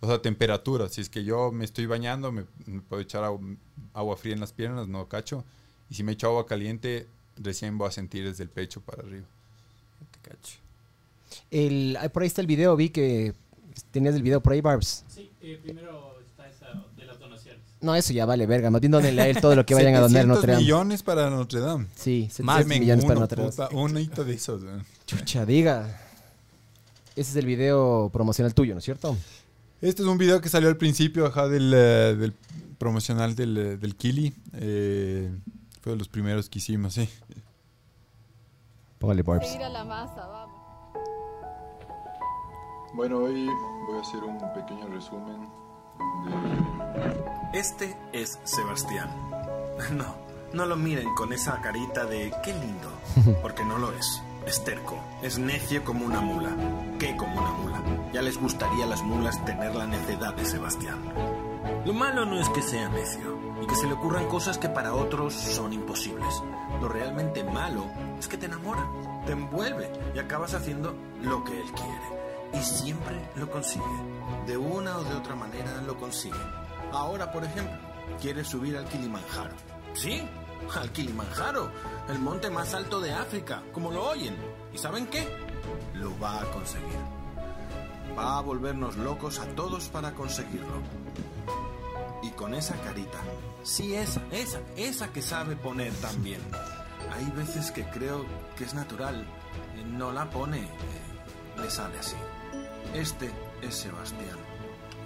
[0.00, 0.88] O sea, temperatura.
[0.88, 3.56] Si es que yo me estoy bañando, me, me puedo echar agu-
[3.92, 5.44] agua fría en las piernas, no cacho.
[5.90, 9.26] Y si me echo agua caliente, recién voy a sentir desde el pecho para arriba.
[10.10, 10.58] Te cacho.
[11.50, 13.34] El, ah, por ahí está el video, vi que
[13.90, 15.04] tenías el video por ahí, Barbs.
[15.08, 17.62] Sí, eh, primero está esa de las donaciones.
[17.82, 18.70] No, eso ya vale, verga.
[18.70, 20.62] Más bien donenle a él todo lo que vayan a donar en 700 Notre Dame.
[20.62, 21.86] millones para Notre Dame.
[21.94, 23.74] Sí, 700 Más millones para Notre Dame.
[23.76, 24.62] un hito de esos.
[24.62, 24.84] weón.
[25.06, 25.98] Chucha, diga.
[27.16, 29.16] Ese es el video promocional tuyo, ¿no es cierto?
[29.80, 32.34] Este es un video que salió al principio ajá, del, eh, del
[32.78, 34.34] promocional del, eh, del Kili.
[34.54, 35.30] Eh,
[35.80, 37.08] fue de los primeros que hicimos, sí.
[38.98, 39.46] Póngale, Barbs.
[39.56, 40.60] A la masa, vamos.
[42.94, 43.46] Bueno, hoy
[43.86, 45.48] voy a hacer un pequeño resumen
[46.26, 46.30] de
[47.52, 49.10] Este es Sebastián.
[49.92, 50.14] No,
[50.52, 52.90] no lo miren con esa carita de qué lindo,
[53.42, 54.22] porque no lo es.
[54.46, 56.50] Es terco, es necio como una mula.
[56.98, 58.10] ¿Qué como una mula?
[58.12, 60.98] Ya les gustaría a las mulas tener la necedad de Sebastián.
[61.84, 64.94] Lo malo no es que sea necio y que se le ocurran cosas que para
[64.94, 66.42] otros son imposibles.
[66.80, 67.86] Lo realmente malo
[68.18, 68.86] es que te enamora,
[69.26, 72.60] te envuelve y acabas haciendo lo que él quiere.
[72.60, 73.84] Y siempre lo consigue.
[74.46, 76.38] De una o de otra manera lo consigue.
[76.92, 77.76] Ahora, por ejemplo,
[78.20, 79.54] quiere subir al Kilimanjaro.
[79.94, 80.22] Sí,
[80.76, 81.70] al Kilimanjaro,
[82.08, 84.36] el monte más alto de África, como lo oyen.
[84.72, 85.26] ¿Y saben qué?
[85.94, 86.98] Lo va a conseguir.
[88.18, 90.82] Va a volvernos locos a todos para conseguirlo.
[92.22, 93.18] Y con esa carita.
[93.62, 96.40] Sí, esa, esa, esa que sabe poner también.
[97.14, 98.24] Hay veces que creo
[98.56, 99.22] que es natural.
[99.76, 100.68] Eh, No la pone, eh,
[101.60, 102.16] le sale así.
[102.94, 103.30] Este
[103.62, 104.36] es Sebastián,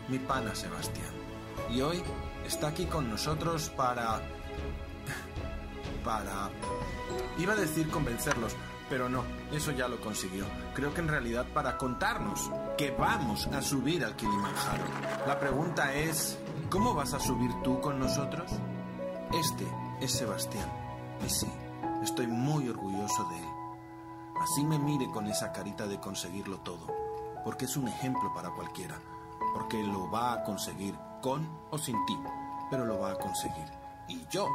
[0.08, 1.23] mi pana Sebastián.
[1.70, 2.02] Y hoy
[2.46, 4.20] está aquí con nosotros para...
[6.04, 6.50] para...
[7.38, 8.56] Iba a decir convencerlos,
[8.88, 10.46] pero no, eso ya lo consiguió.
[10.74, 14.84] Creo que en realidad para contarnos que vamos a subir al Kilimanjaro.
[15.26, 16.38] La pregunta es,
[16.70, 18.50] ¿cómo vas a subir tú con nosotros?
[19.32, 19.66] Este
[20.00, 20.70] es Sebastián.
[21.24, 21.50] Y sí,
[22.02, 23.48] estoy muy orgulloso de él.
[24.40, 26.86] Así me mire con esa carita de conseguirlo todo,
[27.44, 29.00] porque es un ejemplo para cualquiera,
[29.54, 30.94] porque lo va a conseguir
[31.24, 32.18] con o sin ti,
[32.70, 33.64] pero lo va a conseguir.
[34.10, 34.46] Y yo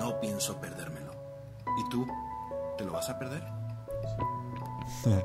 [0.00, 1.12] no pienso perdérmelo.
[1.78, 2.06] ¿Y tú?
[2.78, 3.42] ¿Te lo vas a perder?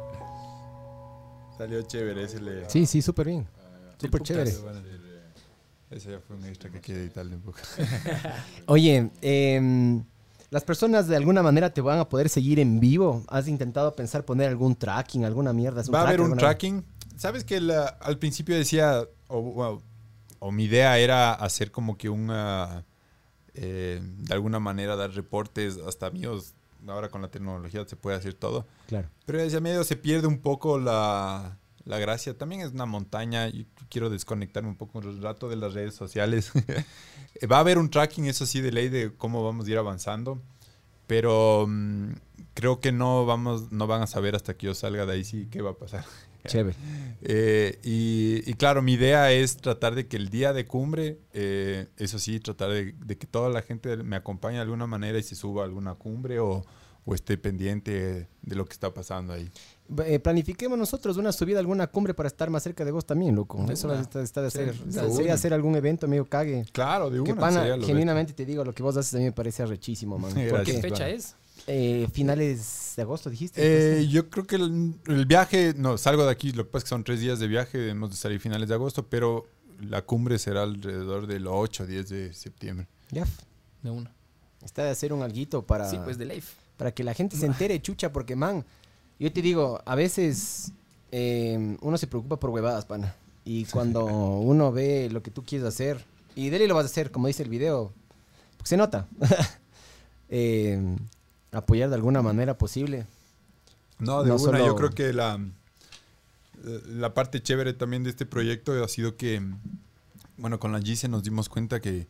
[1.58, 2.70] Salió chévere, ese le...
[2.70, 3.48] Sí, sí, súper bien.
[3.98, 4.50] Sí, súper chévere.
[4.50, 5.32] eh,
[5.90, 7.60] Ese ya fue un extra que quiere editarle un poco.
[8.68, 10.04] Oye, em,
[10.50, 13.24] las personas de alguna manera te van a poder seguir en vivo.
[13.30, 15.80] ¿Has intentado pensar poner algún tracking, alguna mierda?
[15.80, 16.84] ¿Es Va a haber un tracking.
[17.16, 19.82] ¿Sabes que la- al principio decía, o, bueno,
[20.40, 22.86] o mi idea era hacer como que una,
[23.54, 26.54] eh, de alguna manera dar reportes hasta míos.
[26.88, 28.68] Ahora con la tecnología se puede hacer todo.
[28.88, 29.10] Claro.
[29.26, 31.58] Pero desde medio se pierde un poco la,
[31.88, 32.38] la gracia.
[32.38, 36.52] También es una montaña y quiero desconectarme un poco un rato de las redes sociales.
[37.52, 40.42] Va a haber un tracking, eso sí, de ley de cómo vamos a ir avanzando.
[41.08, 42.12] Pero mm,
[42.54, 45.48] creo que no, vamos, no van a saber hasta que yo salga de ahí sí
[45.50, 46.06] qué va a pasar.
[46.48, 46.76] Chévere.
[47.22, 51.88] Eh, y, y claro, mi idea es tratar de que el día de cumbre, eh,
[51.98, 55.24] eso sí, tratar de, de que toda la gente me acompañe de alguna manera y
[55.24, 56.64] se suba a alguna cumbre o,
[57.06, 59.50] o esté pendiente de lo que está pasando ahí.
[60.06, 63.36] Eh, planifiquemos nosotros una subida a alguna cumbre para estar más cerca de vos también,
[63.36, 63.66] loco.
[63.72, 64.02] Eso una.
[64.02, 64.76] está, está de hacer.
[64.76, 66.66] Sí, de sería hacer algún evento medio cague.
[66.74, 67.40] Claro, de Que una.
[67.42, 70.20] pana, sería lo genuinamente te digo, lo que vos haces a mí me parece arrechísimo,
[70.20, 70.32] man.
[70.36, 70.52] Gracias.
[70.52, 71.36] Porque ¿Qué fecha es?
[71.68, 73.62] Eh, finales de agosto dijiste.
[74.00, 76.84] Eh, yo creo que el, el viaje, no, salgo de aquí, lo que pasa es
[76.86, 79.46] que son tres días de viaje, debemos de salir finales de agosto, pero
[79.82, 82.88] la cumbre será alrededor del 8 o 10 de septiembre.
[83.12, 83.26] ya,
[83.84, 84.12] De una.
[84.64, 86.54] está de hacer un alguito para, Sí, pues de Leif.
[86.78, 88.66] para que la gente se entere, chucha, porque, man,
[89.20, 90.72] yo te digo, a veces
[91.12, 93.14] eh, uno se preocupa por huevadas, pana.
[93.46, 94.06] Y cuando
[94.40, 96.04] uno ve lo que tú quieres hacer,
[96.36, 97.92] y de ley lo vas a hacer, como dice el video,
[98.58, 99.06] porque se nota.
[100.30, 100.78] Eh,
[101.52, 103.06] apoyar de alguna manera posible.
[104.00, 105.40] No, de No una, solo- yo creo que la,
[106.88, 109.42] la parte chévere también de este proyecto ha sido que,
[110.38, 112.08] bueno, con la GICE nos dimos cuenta que,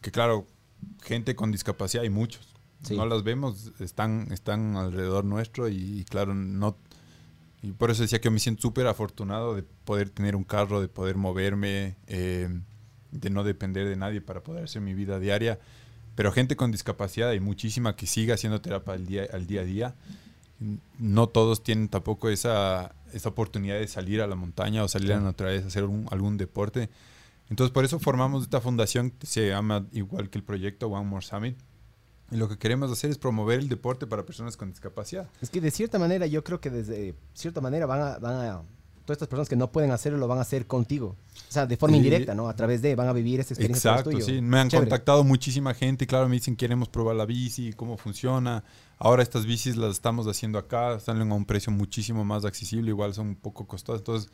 [0.00, 0.46] que claro,
[1.02, 2.48] gente con discapacidad hay muchos.
[2.82, 2.96] Sí.
[2.96, 6.76] No las vemos, están, están alrededor nuestro y, y claro, no...
[7.62, 10.88] Y por eso decía que me siento súper afortunado de poder tener un carro, de
[10.88, 12.50] poder moverme, eh,
[13.10, 15.58] de no depender de nadie para poder hacer mi vida diaria.
[16.14, 19.64] Pero gente con discapacidad hay muchísima que sigue haciendo terapia al día, al día a
[19.64, 19.94] día.
[20.98, 25.16] No todos tienen tampoco esa, esa oportunidad de salir a la montaña o salir a
[25.16, 26.88] la naturaleza, hacer un- algún deporte.
[27.50, 31.24] Entonces, por eso formamos esta fundación que se llama igual que el proyecto One More
[31.26, 31.58] Summit.
[32.30, 35.28] Y lo que queremos hacer es promover el deporte para personas con discapacidad.
[35.42, 38.62] Es que de cierta manera yo creo que desde cierta manera van a, van a
[39.04, 41.16] todas estas personas que no pueden hacerlo lo van a hacer contigo.
[41.48, 41.98] O sea, de forma Sí.
[41.98, 42.48] indirecta, ¿no?
[42.48, 44.24] A través de, van a vivir esta experiencia Exacto, tuyo.
[44.24, 44.40] sí.
[44.40, 44.88] Me han Chévere.
[44.88, 48.64] contactado muchísima gente y claro, me dicen queremos probar la bici, cómo funciona.
[48.98, 53.12] Ahora estas bicis las estamos haciendo acá, salen a un precio muchísimo más accesible, igual
[53.14, 54.00] son un poco costosas.
[54.00, 54.30] Entonces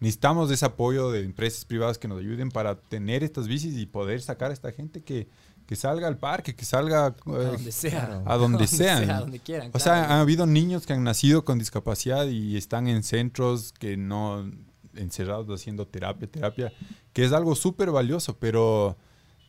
[0.00, 3.86] necesitamos de ese apoyo de empresas privadas que nos ayuden para tener estas bicis y
[3.86, 5.28] poder sacar a esta gente que,
[5.66, 8.22] que salga al parque, que salga A eh, donde sea.
[8.26, 9.10] a donde sean.
[9.10, 9.70] a donde quieran.
[9.72, 10.12] O sea, claro.
[10.14, 14.50] ha habido niños que han nacido con discapacidad y están en centros que no
[14.94, 16.72] encerrados haciendo terapia, terapia,
[17.12, 18.96] que es algo súper valioso, pero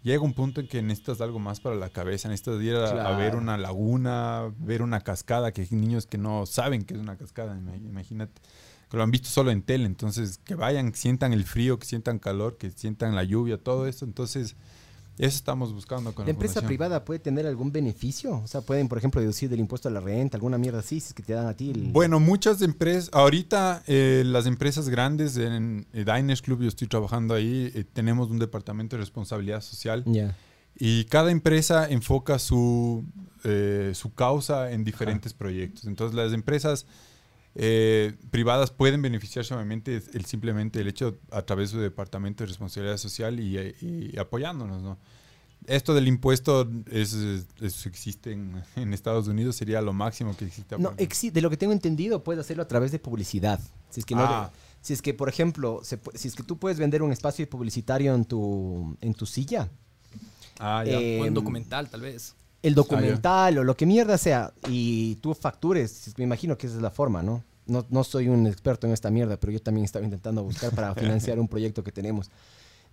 [0.02, 3.18] llega un punto en que necesitas algo más para la cabeza, necesitas ir a, a
[3.18, 7.16] ver una laguna, ver una cascada, que hay niños que no saben que es una
[7.18, 8.42] cascada, ima- imagínate,
[8.90, 12.18] que lo han visto solo en tele, entonces que vayan, sientan el frío, que sientan
[12.20, 14.56] calor, que sientan la lluvia, todo eso, entonces
[15.18, 16.68] eso estamos buscando con ¿La empresa fundación.
[16.68, 18.42] privada puede tener algún beneficio?
[18.44, 21.08] O sea, pueden, por ejemplo, deducir del impuesto a la renta, alguna mierda así, si
[21.08, 21.92] es que te dan a ti el...
[21.92, 27.72] Bueno, muchas empresas, ahorita eh, las empresas grandes en Diners Club, yo estoy trabajando ahí,
[27.74, 30.36] eh, tenemos un departamento de responsabilidad social Ya.
[30.78, 33.06] y cada empresa enfoca su,
[33.44, 35.86] eh, su causa en diferentes proyectos.
[35.86, 36.86] Entonces las empresas
[37.56, 42.48] eh, privadas pueden beneficiarse obviamente el, simplemente el hecho a través de su departamento de
[42.50, 44.98] responsabilidad social y, y apoyándonos, ¿no?
[45.68, 50.78] Esto del impuesto es, es- existe en, en Estados Unidos, sería lo máximo que existe.
[50.78, 53.60] No, exi- de lo que tengo entendido, puedes hacerlo a través de publicidad.
[53.90, 54.52] Si es que, no Ah.
[54.82, 58.14] si es que por ejemplo, se si es que tú puedes vender un espacio publicitario
[58.14, 59.70] en tu, en tu silla,
[60.60, 61.00] Ah, ya.
[61.00, 62.36] eh, O en documental, tal vez.
[62.68, 66.78] El documental o lo que mierda sea, y tú factures, es me imagino que esa
[66.78, 67.44] es la forma, ¿no?
[67.68, 67.86] ¿no?
[67.90, 71.40] No soy un experto en esta mierda, pero yo también estaba intentando buscar para financiar
[71.40, 72.32] un proyecto que tenemos.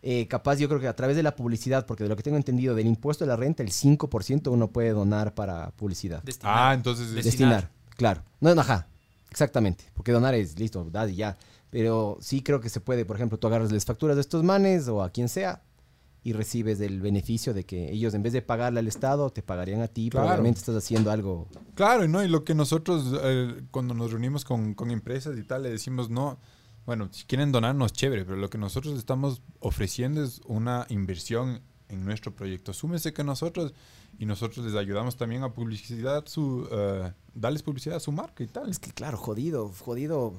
[0.03, 2.37] Eh, capaz yo creo que a través de la publicidad, porque de lo que tengo
[2.37, 6.23] entendido del impuesto de la renta, el 5% uno puede donar para publicidad.
[6.23, 6.55] Destinar.
[6.55, 7.25] Ah, entonces Destinar.
[7.25, 8.23] Destinar, claro.
[8.41, 8.89] No, no, ajá,
[9.31, 9.85] exactamente.
[9.95, 11.39] Porque donar es listo, das y ya.
[11.71, 14.87] Pero sí creo que se puede, por ejemplo, tú agarras las facturas de estos manes
[14.89, 15.63] o a quien sea
[16.25, 19.81] y recibes el beneficio de que ellos en vez de pagarle al Estado, te pagarían
[19.83, 20.29] a ti, Claro.
[20.29, 21.49] obviamente estás haciendo algo.
[21.75, 22.23] Claro, ¿no?
[22.23, 26.11] Y lo que nosotros, eh, cuando nos reunimos con, con empresas y tal, le decimos,
[26.11, 26.39] no,
[26.87, 32.05] bueno, si quieren donarnos, chévere, pero lo que nosotros estamos ofreciendo es una inversión en
[32.05, 32.73] nuestro proyecto.
[32.73, 33.75] Súmese que nosotros,
[34.19, 38.47] y nosotros les ayudamos también a publicidad, su, eh, darles publicidad a su marca y
[38.47, 38.71] tal.
[38.71, 40.35] Es que claro, jodido, jodido.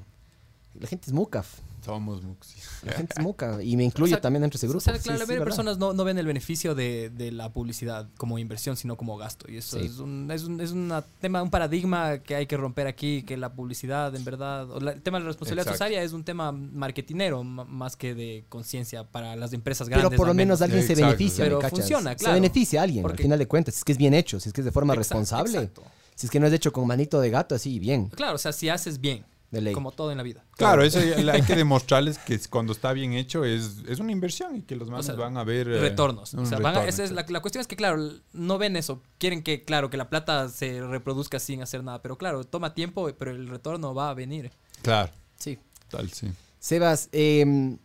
[0.80, 1.44] La gente es muca.
[1.86, 2.56] Somos Muxi.
[2.86, 3.62] La gente es muca.
[3.62, 4.78] Y me incluyo O sea, también dentro de ese grupo.
[4.78, 7.10] O sea, Sí, claro, la sí, mayoría de personas no, no ven el beneficio de,
[7.10, 9.52] de la publicidad como inversión, sino como gasto.
[9.52, 9.86] Y eso Sí.
[9.88, 13.36] es un, es un es una tema, un paradigma que hay que romper aquí, que
[13.36, 15.84] la publicidad, en verdad, o la- el tema de la responsabilidad Exacto.
[15.94, 20.18] social es un tema marketinero más que de conciencia para las empresas Pero grandes.
[20.18, 22.36] por lo menos alguien se beneficia, Pero funciona, Se claro.
[22.36, 23.74] beneficia a alguien, Porque- al final de cuentas.
[23.76, 25.58] Si es que es bien hecho, si es que es de forma Exacto, responsable.
[25.58, 25.84] exacto.
[26.16, 28.08] Si es que no es hecho con manito de gato, así, bien.
[28.10, 29.74] Claro, o sea, si haces bien, De ley.
[29.74, 30.44] como todo en la vida.
[30.58, 31.00] Claro, eso
[31.32, 34.90] hay que demostrarles que cuando está bien hecho es, es una inversión y que los
[34.90, 35.68] manes sea, van a ver...
[35.70, 36.34] eh, retornos.
[36.34, 39.02] O van a- esa es la, la cuestión es que, claro, no ven eso.
[39.20, 42.02] Quieren que, claro, que la plata se reproduzca sin hacer nada.
[42.02, 44.52] Pero claro, toma tiempo, pero el retorno va a venir.
[44.82, 45.58] Claro, Sí.
[45.90, 46.28] tal, sí.
[46.60, 47.78] Sebas, eh,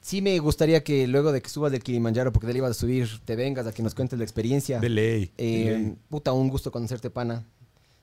[0.00, 2.74] sí me gustaría que luego de que subas del Kilimanjaro, porque de ahí ibas a
[2.74, 4.78] subir, te vengas a que nos cuentes la experiencia.
[4.80, 5.32] De ley.
[5.36, 5.96] de ley.
[6.08, 7.44] puta, un gusto conocerte, pana.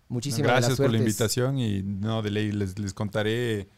[0.10, 3.70] Muchísimas Gracias por la invitación y no, de ley les, les contaré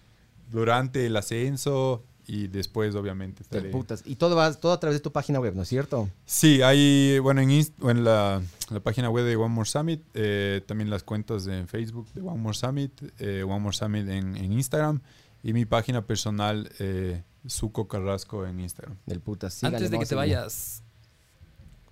[0.49, 3.69] durante el ascenso y después obviamente De estaré.
[3.69, 4.03] putas.
[4.05, 6.09] Y todo va todo a través de tu página web, ¿no es cierto?
[6.25, 10.01] Sí, hay, bueno, en, Inst- o en la, la página web de One More Summit,
[10.13, 14.37] eh, también las cuentas en Facebook de One More Summit, eh, One More Summit en,
[14.37, 15.01] en Instagram
[15.43, 18.97] y mi página personal, eh, Suco Carrasco en Instagram.
[19.05, 19.55] Del putas.
[19.55, 20.83] Síganle, Antes de que te vayas,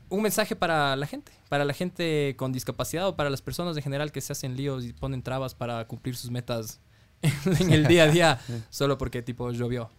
[0.10, 3.84] un mensaje para la gente, para la gente con discapacidad o para las personas en
[3.84, 6.80] general que se hacen líos y ponen trabas para cumplir sus metas
[7.22, 9.89] en el día a día solo porque tipo llovió.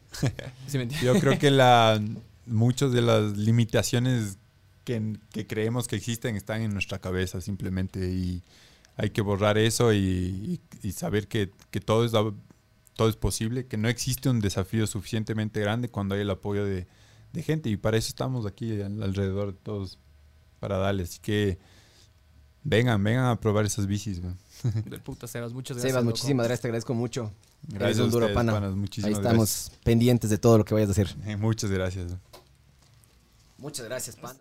[0.66, 1.00] ¿Sí me entiendes?
[1.02, 2.00] Yo creo que la,
[2.46, 4.38] muchas de las limitaciones
[4.84, 8.42] que, que creemos que existen están en nuestra cabeza simplemente y
[8.96, 9.98] hay que borrar eso y,
[10.82, 14.86] y- y saber que, que todo, es, todo es posible, que no existe un desafío
[14.86, 16.86] suficientemente grande cuando hay el apoyo de,
[17.32, 19.98] de gente y para eso estamos aquí al- alrededor de todos
[20.58, 21.10] para darles.
[21.10, 21.58] Así que
[22.64, 24.22] vengan, vengan a probar esas bicis.
[24.22, 24.36] man.
[24.84, 25.92] Del puta Sebas, muchas gracias.
[25.92, 26.10] Sebas, loco.
[26.16, 27.32] muchísimas gracias, te agradezco mucho.
[27.68, 28.52] Gracias Eres un duro ustedes, pana.
[28.52, 28.74] panas,
[29.04, 31.14] Ahí estamos pendientes de todo lo que vayas a hacer.
[31.26, 32.12] Eh, Muchas gracias.
[33.58, 34.40] Muchas gracias, pana.